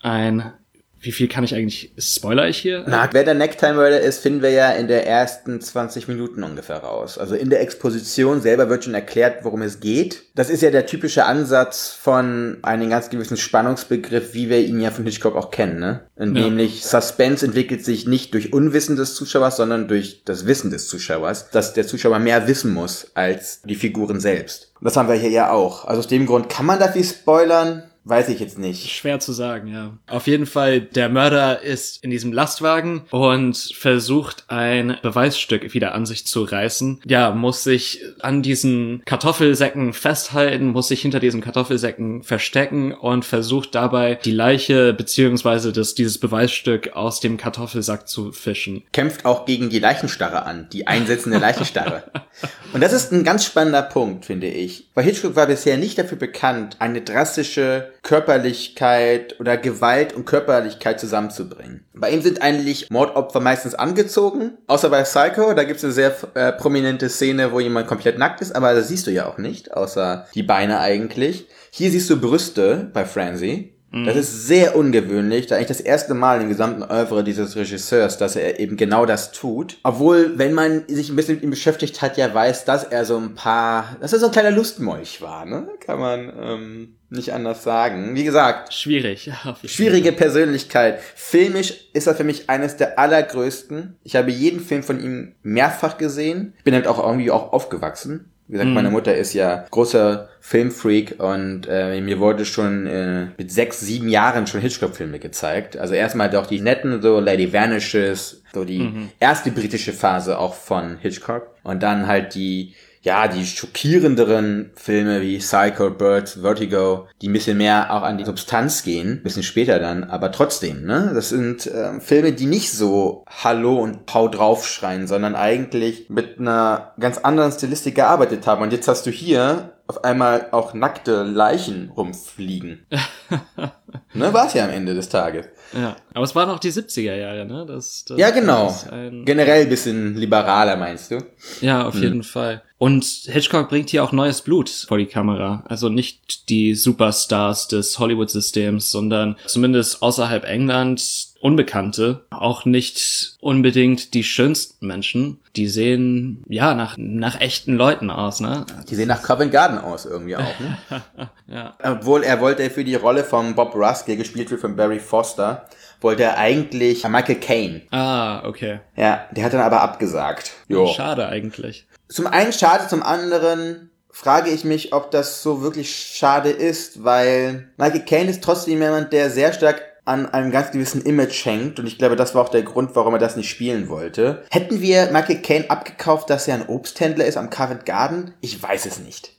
ein 0.00 0.52
wie 1.00 1.12
viel 1.12 1.28
kann 1.28 1.44
ich 1.44 1.54
eigentlich, 1.54 1.92
spoiler 1.96 2.48
ich 2.48 2.58
hier? 2.58 2.84
Na, 2.88 3.08
wer 3.12 3.22
der 3.22 3.34
Necktie 3.34 3.72
Murder 3.72 4.00
ist, 4.00 4.18
finden 4.18 4.42
wir 4.42 4.50
ja 4.50 4.72
in 4.72 4.88
der 4.88 5.06
ersten 5.06 5.60
20 5.60 6.08
Minuten 6.08 6.42
ungefähr 6.42 6.78
raus. 6.78 7.18
Also 7.18 7.34
in 7.36 7.50
der 7.50 7.60
Exposition 7.60 8.40
selber 8.40 8.68
wird 8.68 8.84
schon 8.84 8.94
erklärt, 8.94 9.44
worum 9.44 9.62
es 9.62 9.78
geht. 9.80 10.24
Das 10.34 10.50
ist 10.50 10.62
ja 10.62 10.70
der 10.70 10.86
typische 10.86 11.24
Ansatz 11.24 11.90
von 11.90 12.58
einem 12.62 12.90
ganz 12.90 13.10
gewissen 13.10 13.36
Spannungsbegriff, 13.36 14.34
wie 14.34 14.48
wir 14.48 14.60
ihn 14.60 14.80
ja 14.80 14.90
von 14.90 15.04
Hitchcock 15.04 15.36
auch 15.36 15.50
kennen, 15.50 15.78
ne? 15.78 16.00
Ja. 16.18 16.24
Nämlich 16.26 16.84
Suspense 16.84 17.46
entwickelt 17.46 17.84
sich 17.84 18.06
nicht 18.06 18.34
durch 18.34 18.52
Unwissen 18.52 18.96
des 18.96 19.14
Zuschauers, 19.14 19.56
sondern 19.56 19.86
durch 19.86 20.22
das 20.24 20.46
Wissen 20.46 20.70
des 20.70 20.88
Zuschauers, 20.88 21.50
dass 21.50 21.74
der 21.74 21.86
Zuschauer 21.86 22.18
mehr 22.18 22.48
wissen 22.48 22.72
muss 22.72 23.12
als 23.14 23.62
die 23.62 23.76
Figuren 23.76 24.18
selbst. 24.18 24.72
Das 24.80 24.96
haben 24.96 25.08
wir 25.08 25.16
hier 25.16 25.30
ja 25.30 25.50
auch. 25.50 25.84
Also 25.84 26.00
aus 26.00 26.08
dem 26.08 26.26
Grund 26.26 26.48
kann 26.48 26.66
man 26.66 26.78
da 26.78 26.88
viel 26.88 27.04
spoilern. 27.04 27.84
Weiß 28.08 28.30
ich 28.30 28.40
jetzt 28.40 28.58
nicht. 28.58 28.90
Schwer 28.90 29.20
zu 29.20 29.32
sagen, 29.32 29.68
ja. 29.68 29.98
Auf 30.06 30.26
jeden 30.26 30.46
Fall, 30.46 30.80
der 30.80 31.10
Mörder 31.10 31.60
ist 31.60 32.02
in 32.02 32.08
diesem 32.08 32.32
Lastwagen 32.32 33.02
und 33.10 33.54
versucht 33.56 34.44
ein 34.48 34.96
Beweisstück 35.02 35.74
wieder 35.74 35.94
an 35.94 36.06
sich 36.06 36.26
zu 36.26 36.44
reißen. 36.44 37.02
Ja, 37.04 37.32
muss 37.32 37.64
sich 37.64 38.00
an 38.20 38.42
diesen 38.42 39.02
Kartoffelsäcken 39.04 39.92
festhalten, 39.92 40.68
muss 40.68 40.88
sich 40.88 41.02
hinter 41.02 41.20
diesen 41.20 41.42
Kartoffelsäcken 41.42 42.22
verstecken 42.22 42.94
und 42.94 43.26
versucht 43.26 43.74
dabei 43.74 44.14
die 44.14 44.32
Leiche 44.32 44.94
beziehungsweise 44.94 45.74
das, 45.74 45.94
dieses 45.94 46.16
Beweisstück 46.16 46.94
aus 46.94 47.20
dem 47.20 47.36
Kartoffelsack 47.36 48.08
zu 48.08 48.32
fischen. 48.32 48.84
Kämpft 48.92 49.26
auch 49.26 49.44
gegen 49.44 49.68
die 49.68 49.80
Leichenstarre 49.80 50.46
an, 50.46 50.66
die 50.72 50.86
einsetzende 50.86 51.36
Leichenstarre. 51.36 52.04
und 52.72 52.82
das 52.82 52.94
ist 52.94 53.12
ein 53.12 53.22
ganz 53.22 53.44
spannender 53.44 53.82
Punkt, 53.82 54.24
finde 54.24 54.46
ich. 54.46 54.88
Weil 54.94 55.04
Hitchcock 55.04 55.36
war 55.36 55.46
bisher 55.46 55.76
nicht 55.76 55.98
dafür 55.98 56.16
bekannt, 56.16 56.76
eine 56.78 57.02
drastische 57.02 57.92
Körperlichkeit 58.02 59.38
oder 59.40 59.56
Gewalt 59.56 60.12
und 60.12 60.24
Körperlichkeit 60.24 61.00
zusammenzubringen. 61.00 61.84
Bei 61.94 62.10
ihm 62.10 62.22
sind 62.22 62.42
eigentlich 62.42 62.90
Mordopfer 62.90 63.40
meistens 63.40 63.74
angezogen, 63.74 64.58
außer 64.66 64.90
bei 64.90 65.02
Psycho, 65.02 65.52
da 65.54 65.64
gibt 65.64 65.78
es 65.78 65.84
eine 65.84 65.92
sehr 65.92 66.14
äh, 66.34 66.52
prominente 66.52 67.08
Szene, 67.08 67.52
wo 67.52 67.60
jemand 67.60 67.86
komplett 67.86 68.18
nackt 68.18 68.40
ist, 68.40 68.54
aber 68.54 68.74
das 68.74 68.88
siehst 68.88 69.06
du 69.06 69.10
ja 69.10 69.26
auch 69.26 69.38
nicht, 69.38 69.74
außer 69.74 70.26
die 70.34 70.42
Beine 70.42 70.80
eigentlich. 70.80 71.46
Hier 71.70 71.90
siehst 71.90 72.08
du 72.10 72.20
Brüste 72.20 72.90
bei 72.92 73.04
Francie. 73.04 73.74
Das 73.90 74.14
mhm. 74.14 74.20
ist 74.20 74.46
sehr 74.46 74.76
ungewöhnlich, 74.76 75.46
da 75.46 75.56
eigentlich 75.56 75.68
das 75.68 75.80
erste 75.80 76.12
Mal 76.12 76.42
im 76.42 76.50
gesamten 76.50 76.82
Oeuvre 76.82 77.24
dieses 77.24 77.56
Regisseurs, 77.56 78.18
dass 78.18 78.36
er 78.36 78.60
eben 78.60 78.76
genau 78.76 79.06
das 79.06 79.32
tut. 79.32 79.78
Obwohl, 79.82 80.38
wenn 80.38 80.52
man 80.52 80.84
sich 80.88 81.08
ein 81.08 81.16
bisschen 81.16 81.36
mit 81.36 81.44
ihm 81.44 81.50
beschäftigt 81.50 82.02
hat, 82.02 82.18
ja 82.18 82.32
weiß, 82.32 82.66
dass 82.66 82.84
er 82.84 83.06
so 83.06 83.16
ein 83.16 83.34
paar, 83.34 83.96
dass 84.02 84.12
er 84.12 84.18
so 84.18 84.26
ein 84.26 84.32
kleiner 84.32 84.50
Lustmolch 84.50 85.22
war, 85.22 85.46
ne? 85.46 85.68
Kann 85.80 85.98
man 85.98 86.32
ähm, 86.38 86.97
nicht 87.10 87.32
anders 87.32 87.62
sagen. 87.62 88.14
Wie 88.14 88.24
gesagt. 88.24 88.74
Schwierig. 88.74 89.30
Schwierige 89.64 90.12
Persönlichkeit. 90.12 91.00
Filmisch 91.00 91.74
ist 91.92 92.06
er 92.06 92.14
für 92.14 92.24
mich 92.24 92.50
eines 92.50 92.76
der 92.76 92.98
allergrößten. 92.98 93.96
Ich 94.04 94.16
habe 94.16 94.30
jeden 94.30 94.60
Film 94.60 94.82
von 94.82 95.02
ihm 95.02 95.34
mehrfach 95.42 95.98
gesehen. 95.98 96.54
Bin 96.64 96.74
halt 96.74 96.86
auch 96.86 96.98
irgendwie 97.04 97.30
auch 97.30 97.52
aufgewachsen. 97.52 98.30
Wie 98.48 98.52
gesagt, 98.52 98.70
mm. 98.70 98.74
meine 98.74 98.90
Mutter 98.90 99.14
ist 99.14 99.34
ja 99.34 99.66
großer 99.70 100.30
Filmfreak 100.40 101.16
und 101.18 101.66
äh, 101.68 102.00
mir 102.00 102.18
wurde 102.18 102.46
schon 102.46 102.86
äh, 102.86 103.26
mit 103.36 103.52
sechs, 103.52 103.80
sieben 103.80 104.08
Jahren 104.08 104.46
schon 104.46 104.62
Hitchcock-Filme 104.62 105.18
gezeigt. 105.18 105.76
Also 105.76 105.92
erstmal 105.92 106.30
doch 106.30 106.46
die 106.46 106.60
netten, 106.60 107.02
so 107.02 107.20
Lady 107.20 107.52
Vanishes, 107.52 108.42
so 108.54 108.64
die 108.64 108.78
mhm. 108.78 109.10
erste 109.20 109.50
britische 109.50 109.92
Phase 109.92 110.38
auch 110.38 110.54
von 110.54 110.96
Hitchcock. 110.96 111.54
Und 111.62 111.82
dann 111.82 112.06
halt 112.06 112.34
die 112.34 112.74
ja, 113.02 113.28
die 113.28 113.46
schockierenderen 113.46 114.70
Filme 114.74 115.20
wie 115.22 115.38
Psycho, 115.38 115.90
Birds, 115.90 116.40
Vertigo, 116.40 117.06
die 117.22 117.28
ein 117.28 117.32
bisschen 117.32 117.58
mehr 117.58 117.94
auch 117.94 118.02
an 118.02 118.18
die 118.18 118.24
Substanz 118.24 118.82
gehen, 118.82 119.22
bisschen 119.22 119.42
später 119.42 119.78
dann, 119.78 120.04
aber 120.04 120.32
trotzdem, 120.32 120.84
ne? 120.84 121.12
Das 121.14 121.28
sind 121.28 121.66
äh, 121.66 122.00
Filme, 122.00 122.32
die 122.32 122.46
nicht 122.46 122.72
so 122.72 123.24
Hallo 123.28 123.78
und 123.78 124.12
Hau 124.12 124.28
draufschreien, 124.28 125.06
sondern 125.06 125.34
eigentlich 125.34 126.08
mit 126.08 126.38
einer 126.38 126.92
ganz 126.98 127.18
anderen 127.18 127.52
Stilistik 127.52 127.94
gearbeitet 127.94 128.46
haben. 128.46 128.62
Und 128.62 128.72
jetzt 128.72 128.88
hast 128.88 129.06
du 129.06 129.10
hier 129.10 129.72
auf 129.86 130.04
einmal 130.04 130.48
auch 130.50 130.74
nackte 130.74 131.22
Leichen 131.22 131.90
rumfliegen. 131.96 132.86
Ne, 134.14 134.32
war 134.32 134.46
es 134.46 134.54
ja 134.54 134.64
am 134.64 134.70
Ende 134.70 134.94
des 134.94 135.08
Tages. 135.08 135.46
Ja, 135.74 135.96
aber 136.14 136.24
es 136.24 136.34
waren 136.34 136.48
auch 136.50 136.58
die 136.58 136.72
70er 136.72 137.14
Jahre, 137.14 137.44
ne? 137.44 137.64
Das, 137.66 138.04
das, 138.06 138.18
Ja, 138.18 138.30
genau. 138.30 138.74
ein- 138.90 139.24
Generell 139.24 139.62
ein 139.62 139.68
bisschen 139.68 140.14
liberaler, 140.16 140.76
meinst 140.76 141.10
du? 141.10 141.18
Ja, 141.60 141.86
auf 141.86 141.94
jeden 141.94 142.22
Fall. 142.22 142.62
Und 142.78 143.04
Hitchcock 143.04 143.68
bringt 143.68 143.90
hier 143.90 144.04
auch 144.04 144.12
neues 144.12 144.40
Blut 144.42 144.68
vor 144.70 144.98
die 144.98 145.06
Kamera. 145.06 145.64
Also 145.68 145.88
nicht 145.88 146.48
die 146.48 146.74
Superstars 146.74 147.68
des 147.68 147.98
Hollywood-Systems, 147.98 148.90
sondern 148.90 149.36
zumindest 149.46 150.00
außerhalb 150.02 150.44
England 150.44 151.02
Unbekannte. 151.40 152.24
Auch 152.30 152.64
nicht 152.64 153.36
unbedingt 153.40 154.14
die 154.14 154.24
schönsten 154.24 154.86
Menschen. 154.86 155.40
Die 155.56 155.68
sehen, 155.68 156.42
ja, 156.48 156.74
nach, 156.74 156.96
nach 156.98 157.40
echten 157.40 157.74
Leuten 157.74 158.10
aus, 158.10 158.40
ne? 158.40 158.66
Die 158.88 158.94
sehen 158.94 159.08
nach 159.08 159.22
Covent 159.22 159.52
Garden 159.52 159.78
aus 159.78 160.04
irgendwie 160.04 160.36
auch, 160.36 160.60
ne? 160.60 160.78
Ja. 161.46 161.74
Obwohl 161.82 162.24
er 162.24 162.40
wollte 162.40 162.68
für 162.68 162.84
die 162.84 162.94
Rolle 162.94 163.24
von 163.24 163.54
Bob 163.54 163.74
Rusk, 163.74 164.06
der 164.06 164.16
gespielt 164.16 164.50
wird 164.50 164.60
von 164.60 164.76
Barry 164.76 164.98
Foster, 165.00 165.66
wollte 166.00 166.24
er 166.24 166.36
eigentlich 166.36 167.08
Michael 167.08 167.40
Caine. 167.40 167.82
Ah, 167.90 168.46
okay. 168.46 168.80
Ja, 168.96 169.26
der 169.30 169.44
hat 169.44 169.54
dann 169.54 169.62
aber 169.62 169.80
abgesagt. 169.80 170.52
Jo. 170.68 170.88
Schade 170.88 171.26
eigentlich. 171.26 171.86
Zum 172.08 172.26
einen 172.26 172.52
schade, 172.52 172.86
zum 172.88 173.02
anderen 173.02 173.90
frage 174.10 174.50
ich 174.50 174.64
mich, 174.64 174.92
ob 174.92 175.10
das 175.10 175.42
so 175.42 175.62
wirklich 175.62 175.94
schade 175.94 176.50
ist, 176.50 177.04
weil 177.04 177.68
Michael 177.76 178.04
Caine 178.04 178.30
ist 178.30 178.42
trotzdem 178.42 178.82
jemand, 178.82 179.12
der 179.12 179.30
sehr 179.30 179.52
stark 179.52 179.82
an 180.08 180.26
einem 180.26 180.50
ganz 180.50 180.70
gewissen 180.70 181.02
Image 181.02 181.44
hängt 181.44 181.78
und 181.78 181.86
ich 181.86 181.98
glaube, 181.98 182.16
das 182.16 182.34
war 182.34 182.42
auch 182.42 182.48
der 182.48 182.62
Grund, 182.62 182.90
warum 182.94 183.14
er 183.14 183.18
das 183.18 183.36
nicht 183.36 183.50
spielen 183.50 183.88
wollte. 183.88 184.44
Hätten 184.50 184.80
wir 184.80 185.10
Michael 185.12 185.42
Caine 185.42 185.70
abgekauft, 185.70 186.30
dass 186.30 186.48
er 186.48 186.54
ein 186.54 186.68
Obsthändler 186.68 187.26
ist 187.26 187.36
am 187.36 187.50
Covent 187.50 187.84
Garden? 187.86 188.32
Ich 188.40 188.60
weiß 188.62 188.86
es 188.86 188.98
nicht. 188.98 189.32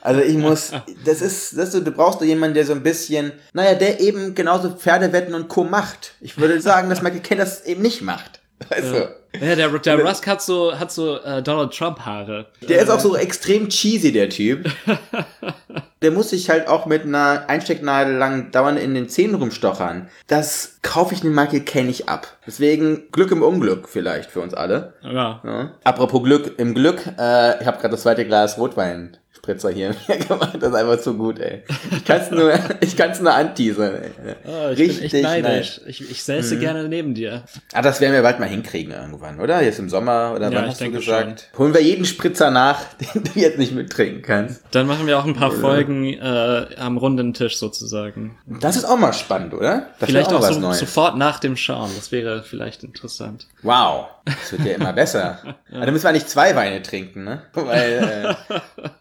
Also 0.00 0.20
ich 0.20 0.36
muss, 0.36 0.72
das 1.04 1.22
ist, 1.22 1.56
das 1.56 1.74
ist 1.74 1.86
du 1.86 1.90
brauchst 1.92 2.20
doch 2.20 2.26
jemanden, 2.26 2.54
der 2.54 2.66
so 2.66 2.72
ein 2.72 2.82
bisschen, 2.82 3.32
naja, 3.52 3.74
der 3.74 4.00
eben 4.00 4.34
genauso 4.34 4.70
Pferdewetten 4.70 5.34
und 5.34 5.48
Co. 5.48 5.64
macht. 5.64 6.14
Ich 6.20 6.38
würde 6.38 6.60
sagen, 6.60 6.90
dass 6.90 7.02
Michael 7.02 7.20
Caine 7.20 7.40
das 7.40 7.64
eben 7.64 7.82
nicht 7.82 8.02
macht. 8.02 8.40
Weißt 8.68 8.92
du? 8.92 9.14
Ja, 9.40 9.54
der, 9.54 9.68
der 9.68 9.98
Rusk 10.00 10.26
hat 10.26 10.40
so, 10.42 10.78
hat 10.78 10.90
so 10.90 11.20
äh, 11.20 11.42
Donald 11.42 11.72
Trump 11.74 12.00
Haare. 12.00 12.46
Der 12.66 12.82
ist 12.82 12.88
auch 12.88 13.00
so 13.00 13.14
extrem 13.14 13.68
cheesy, 13.68 14.12
der 14.12 14.30
Typ. 14.30 14.70
Der 16.02 16.10
muss 16.10 16.30
sich 16.30 16.50
halt 16.50 16.68
auch 16.68 16.86
mit 16.86 17.04
einer 17.04 17.44
Einstecknadel 17.48 18.16
lang 18.16 18.50
dauernd 18.50 18.78
in 18.78 18.94
den 18.94 19.08
Zähnen 19.08 19.34
rumstochern. 19.34 20.08
Das 20.26 20.78
kaufe 20.82 21.14
ich 21.14 21.22
den 21.22 21.34
Michael 21.34 21.60
Caine 21.60 21.86
nicht 21.86 22.08
ab. 22.08 22.36
Deswegen 22.46 23.10
Glück 23.12 23.30
im 23.30 23.42
Unglück 23.42 23.88
vielleicht 23.88 24.30
für 24.30 24.40
uns 24.40 24.52
alle. 24.52 24.92
Ja. 25.02 25.40
Ja. 25.42 25.70
Apropos 25.84 26.22
Glück 26.22 26.58
im 26.58 26.74
Glück, 26.74 27.06
äh, 27.18 27.60
ich 27.60 27.66
habe 27.66 27.78
gerade 27.78 27.90
das 27.90 28.02
zweite 28.02 28.26
Glas 28.26 28.58
Rotwein. 28.58 29.16
Spritzer 29.46 29.70
hier 29.70 29.94
gemacht, 30.28 30.56
das 30.58 30.70
ist 30.70 30.74
einfach 30.74 31.00
zu 31.00 31.14
gut, 31.16 31.38
ey. 31.38 31.62
Ich 31.92 32.04
kann's 32.04 32.32
nur, 32.32 32.52
ich 32.80 32.96
kann's 32.96 33.20
nur 33.20 33.32
anteasern, 33.32 33.94
ey. 33.94 34.10
Oh, 34.44 34.70
ich 34.72 34.78
Richtig 34.80 35.12
bin 35.12 35.24
echt 35.24 35.42
neidisch. 35.42 35.80
Ich, 35.86 36.10
ich 36.10 36.24
säße 36.24 36.58
gerne 36.58 36.88
neben 36.88 37.14
dir. 37.14 37.44
Ah, 37.72 37.80
das 37.80 38.00
werden 38.00 38.12
wir 38.12 38.22
bald 38.22 38.40
mal 38.40 38.48
hinkriegen 38.48 38.92
irgendwann, 38.92 39.38
oder? 39.40 39.62
Jetzt 39.62 39.78
im 39.78 39.88
Sommer 39.88 40.32
oder 40.34 40.50
Ja, 40.50 40.58
wann 40.58 40.66
hast 40.66 40.80
du 40.80 40.90
gesagt? 40.90 41.50
Holen 41.56 41.72
wir 41.72 41.80
jeden 41.80 42.04
Spritzer 42.04 42.50
nach, 42.50 42.82
den 43.14 43.22
du 43.22 43.38
jetzt 43.38 43.58
nicht 43.58 43.72
mittrinken 43.72 44.22
kannst. 44.22 44.62
Dann 44.72 44.88
machen 44.88 45.06
wir 45.06 45.16
auch 45.16 45.24
ein 45.24 45.34
paar 45.34 45.52
Folgen 45.52 46.06
äh, 46.14 46.66
am 46.76 46.96
runden 46.96 47.32
Tisch 47.32 47.56
sozusagen. 47.56 48.38
Das 48.46 48.74
ist 48.74 48.84
auch 48.84 48.98
mal 48.98 49.12
spannend, 49.12 49.54
oder? 49.54 49.90
Das 50.00 50.08
Vielleicht 50.08 50.32
auch 50.32 50.42
was 50.42 50.54
so, 50.54 50.60
Neues. 50.60 50.80
sofort 50.80 51.16
nach 51.16 51.38
dem 51.38 51.56
Schauen. 51.56 51.90
Das 51.94 52.10
wäre 52.10 52.42
vielleicht 52.42 52.82
interessant. 52.82 53.46
Wow, 53.62 54.06
das 54.26 54.52
wird 54.52 54.64
ja 54.64 54.74
immer 54.74 54.92
besser. 54.92 55.38
Aber 55.72 55.84
dann 55.84 55.92
müssen 55.94 56.04
wir 56.04 56.12
nicht 56.12 56.28
zwei 56.28 56.54
Weine 56.54 56.82
trinken, 56.82 57.24
ne? 57.24 57.42
Weil, 57.54 58.36
äh, 58.50 58.58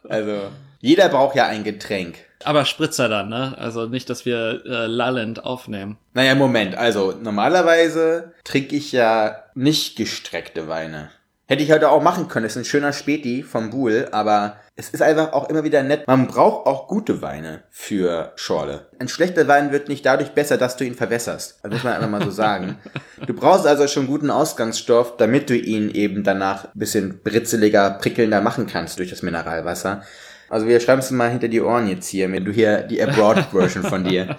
also, 0.08 0.52
jeder 0.80 1.10
braucht 1.10 1.36
ja 1.36 1.48
ein 1.48 1.64
Getränk. 1.64 2.18
Aber 2.44 2.66
Spritzer 2.66 3.10
dann, 3.10 3.30
ne? 3.30 3.56
Also 3.58 3.88
nicht, 3.88 4.10
dass 4.10 4.26
wir 4.26 4.62
äh, 4.66 4.86
lallend 4.86 5.44
aufnehmen. 5.44 5.98
Naja, 6.14 6.36
Moment, 6.36 6.76
also 6.76 7.12
normalerweise 7.12 8.34
trinke 8.44 8.76
ich 8.76 8.92
ja 8.92 9.44
nicht 9.56 9.98
gestreckte 9.98 10.68
Weine. 10.68 11.10
Hätte 11.48 11.62
ich 11.62 11.72
heute 11.72 11.92
auch 11.92 12.02
machen 12.02 12.28
können, 12.28 12.48
ist 12.48 12.58
ein 12.58 12.66
schöner 12.66 12.92
Späti 12.92 13.44
vom 13.44 13.70
Buhl, 13.70 14.08
aber 14.12 14.56
es 14.76 14.90
ist 14.90 15.04
einfach 15.04 15.32
auch 15.34 15.48
immer 15.48 15.64
wieder 15.64 15.84
nett. 15.84 16.08
Man 16.08 16.26
braucht 16.26 16.66
auch 16.66 16.88
gute 16.88 17.22
Weine 17.22 17.64
für 17.70 18.32
Schorle. 18.36 18.88
Ein 18.98 19.08
schlechter 19.08 19.48
Wein 19.48 19.72
wird 19.72 19.88
nicht 19.88 20.04
dadurch 20.06 20.32
besser, 20.32 20.58
dass 20.58 20.76
du 20.76 20.86
ihn 20.86 20.96
verwässerst. 20.96 21.60
Das 21.62 21.72
muss 21.72 21.84
man 21.84 21.94
einfach 21.94 22.10
mal 22.10 22.24
so 22.24 22.32
sagen. 22.32 22.78
Du 23.28 23.34
brauchst 23.34 23.66
also 23.66 23.88
schon 23.88 24.08
guten 24.08 24.30
Ausgangsstoff, 24.30 25.16
damit 25.18 25.50
du 25.50 25.56
ihn 25.58 25.90
eben 25.90 26.24
danach 26.24 26.66
ein 26.66 26.72
bisschen 26.76 27.22
britzeliger, 27.24 27.92
prickelnder 27.92 28.42
machen 28.42 28.68
kannst 28.68 29.00
durch 29.00 29.10
das 29.10 29.22
Mineralwasser. 29.22 30.04
Also 30.50 30.68
wir 30.68 30.80
schreiben 30.80 31.00
es 31.00 31.10
mal 31.12 31.30
hinter 31.32 31.48
die 31.48 31.62
Ohren 31.62 31.88
jetzt 31.88 32.08
hier, 32.08 32.32
wenn 32.32 32.44
du 32.46 32.52
hier 32.52 32.80
die 32.84 33.02
Abroad-Version 33.02 33.84
von 33.84 34.04
dir. 34.04 34.36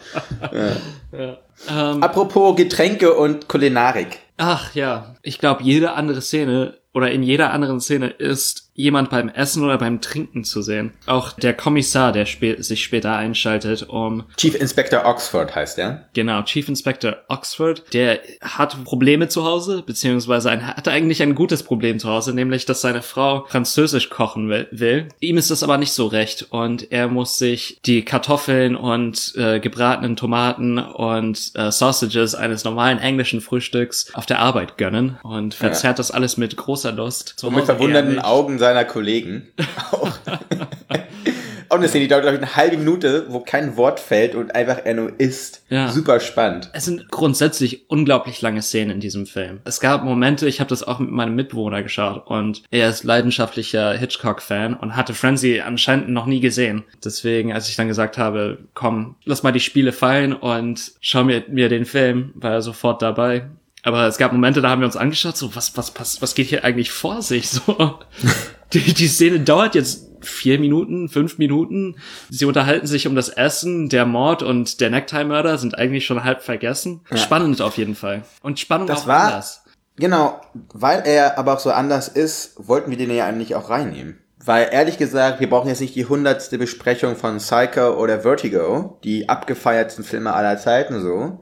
Ähm, 1.71 2.03
Apropos 2.03 2.55
Getränke 2.55 3.15
und 3.15 3.49
Kulinarik. 3.49 4.19
ach 4.37 4.75
ja, 4.75 5.15
ich 5.23 5.39
glaube, 5.39 5.63
jede 5.63 5.93
andere 5.93 6.21
Szene 6.21 6.75
oder 6.97 7.11
in 7.13 7.23
jeder 7.23 7.53
anderen 7.53 7.79
Szene 7.79 8.09
ist 8.09 8.66
jemand 8.77 9.11
beim 9.11 9.29
Essen 9.29 9.65
oder 9.65 9.79
beim 9.79 10.01
Trinken 10.01 10.45
zu 10.45 10.63
sehen. 10.63 10.93
Auch 11.07 11.33
der 11.33 11.55
Kommissar, 11.55 12.13
der 12.13 12.27
spä 12.27 12.63
sich 12.63 12.85
später 12.85 13.17
einschaltet, 13.17 13.83
um 13.89 14.25
Chief 14.37 14.55
Inspector 14.55 15.05
Oxford 15.05 15.55
heißt 15.55 15.79
er. 15.79 16.09
Genau, 16.15 16.43
Chief 16.43 16.69
Inspector 16.69 17.17
Oxford, 17.29 17.83
der 17.93 18.21
hat 18.41 18.85
Probleme 18.85 19.29
zu 19.29 19.45
Hause, 19.45 19.83
beziehungsweise 19.85 20.51
ein, 20.51 20.67
hat 20.67 20.89
eigentlich 20.89 21.23
ein 21.23 21.35
gutes 21.35 21.63
Problem 21.63 21.99
zu 21.99 22.09
Hause, 22.09 22.35
nämlich, 22.35 22.67
dass 22.67 22.81
seine 22.81 23.03
Frau 23.03 23.47
französisch 23.49 24.11
kochen 24.11 24.49
will. 24.49 24.69
will. 24.71 25.09
Ihm 25.21 25.39
ist 25.39 25.51
das 25.51 25.63
aber 25.63 25.79
nicht 25.79 25.93
so 25.93 26.07
recht 26.07 26.47
und 26.51 26.93
er 26.93 27.09
muss 27.09 27.39
sich 27.39 27.81
die 27.87 28.05
Kartoffeln 28.05 28.77
und 28.77 29.35
äh, 29.37 29.61
gebratenen 29.61 30.17
Tomaten 30.17 30.79
und 30.79 31.53
äh, 31.55 31.71
Sausages 31.71 32.35
eines 32.35 32.65
normalen 32.65 32.99
englischen 32.99 33.41
Frühstücks 33.41 34.15
auf 34.15 34.27
der 34.27 34.41
Arbeit 34.41 34.77
gönnen 34.77 35.19
und 35.23 35.55
verzehrt 35.55 35.99
das 35.99 36.11
alles 36.11 36.37
mit 36.37 36.57
großer 36.57 36.93
Lust. 36.93 37.35
Zu 37.37 37.49
Und 37.49 37.55
mit 37.55 37.67
nicht. 38.09 38.25
Augen 38.25 38.59
seiner 38.67 38.85
Kollegen. 38.85 39.47
Auch. 39.93 40.13
Auch 41.69 41.77
eine 41.77 41.89
Szene, 41.89 42.05
die 42.05 42.09
dauert, 42.09 42.23
glaube 42.23 42.37
ich, 42.37 42.43
eine 42.43 42.57
halbe 42.57 42.77
Minute, 42.77 43.27
wo 43.29 43.41
kein 43.41 43.77
Wort 43.77 43.99
fällt 43.99 44.35
und 44.35 44.55
einfach 44.55 44.79
er 44.85 44.95
nur 44.95 45.19
isst. 45.19 45.65
Ja. 45.69 45.89
Super 45.89 46.21
spannend. 46.21 46.71
Es 46.73 46.85
sind 46.85 47.11
grundsätzlich 47.11 47.91
unglaublich 47.91 48.41
lange 48.41 48.63
Szenen 48.63 48.93
in 48.93 49.01
diesem 49.01 49.27
Film. 49.27 49.61
Es 49.65 49.81
gab 49.81 50.05
Momente, 50.05 50.47
ich 50.47 50.61
habe 50.61 50.69
das 50.69 50.85
auch 50.85 51.01
mit 51.01 51.11
meinem 51.11 51.35
Mitbewohner 51.35 51.83
geschaut 51.83 52.27
und 52.27 52.63
er 52.71 52.89
ist 52.89 53.03
leidenschaftlicher 53.03 53.95
Hitchcock-Fan 53.95 54.75
und 54.75 54.95
hatte 54.95 55.15
Frenzy 55.15 55.61
anscheinend 55.61 56.09
noch 56.09 56.27
nie 56.27 56.41
gesehen. 56.41 56.85
Deswegen, 57.05 57.53
als 57.53 57.69
ich 57.69 57.77
dann 57.77 57.89
gesagt 57.89 58.17
habe, 58.17 58.59
komm, 58.75 59.17
lass 59.25 59.43
mal 59.43 59.53
die 59.53 59.61
Spiele 59.61 59.93
fallen 59.93 60.35
und 60.35 60.93
schau 61.01 61.25
mir, 61.25 61.45
mir 61.49 61.69
den 61.69 61.85
Film, 61.85 62.33
war 62.37 62.53
er 62.53 62.63
sofort 62.63 63.03
dabei. 63.03 63.49
Aber 63.87 64.09
es 64.09 64.19
gab 64.19 64.33
Momente, 64.33 64.61
da 64.61 64.69
haben 64.71 64.81
wir 64.81 64.87
uns 64.87 64.97
angeschaut, 64.97 65.37
so, 65.37 65.55
was, 65.55 65.77
was, 65.77 65.93
was, 65.97 66.21
was 66.21 66.35
geht 66.35 66.49
hier 66.49 66.65
eigentlich 66.65 66.91
vor 66.91 67.23
sich? 67.23 67.49
So, 67.51 68.01
die, 68.73 68.81
die 68.81 69.07
Szene 69.07 69.39
dauert 69.39 69.77
jetzt 69.77 70.09
vier 70.23 70.59
Minuten, 70.59 71.09
fünf 71.09 71.39
Minuten. 71.39 71.95
Sie 72.29 72.47
unterhalten 72.47 72.89
sich 72.89 73.07
um 73.07 73.15
das 73.15 73.29
Essen, 73.29 73.89
der 73.89 74.05
Mord 74.05 74.43
und 74.43 74.81
der 74.81 74.91
Necktie-Mörder 74.91 75.57
sind 75.59 75.79
eigentlich 75.79 76.05
schon 76.05 76.25
halb 76.25 76.43
vergessen. 76.43 77.03
Spannend 77.15 77.63
auf 77.63 77.79
jeden 77.79 77.95
Fall. 77.95 78.25
Und 78.43 78.59
Spannung 78.59 78.89
Das 78.89 79.03
auch 79.03 79.07
war- 79.07 79.27
anders. 79.29 79.63
Genau, 79.95 80.41
weil 80.75 81.05
er 81.07 81.39
aber 81.39 81.55
auch 81.55 81.61
so 81.61 81.71
anders 81.71 82.09
ist, 82.09 82.55
wollten 82.59 82.91
wir 82.91 82.99
den 82.99 83.11
ja 83.15 83.25
eigentlich 83.25 83.55
auch 83.55 83.71
reinnehmen. 83.71 84.19
Weil 84.47 84.69
ehrlich 84.71 84.97
gesagt, 84.97 85.41
wir 85.41 85.51
brauchen 85.51 85.69
jetzt 85.69 85.81
nicht 85.81 85.97
die 85.97 86.07
hundertste 86.07 86.57
Besprechung 86.57 87.17
von 87.17 87.39
Psycho 87.39 88.01
oder 88.01 88.21
Vertigo, 88.21 88.99
die 89.03 89.29
abgefeiertsten 89.29 90.05
Filme 90.05 90.33
aller 90.33 90.57
Zeiten 90.57 91.01
so, 91.01 91.41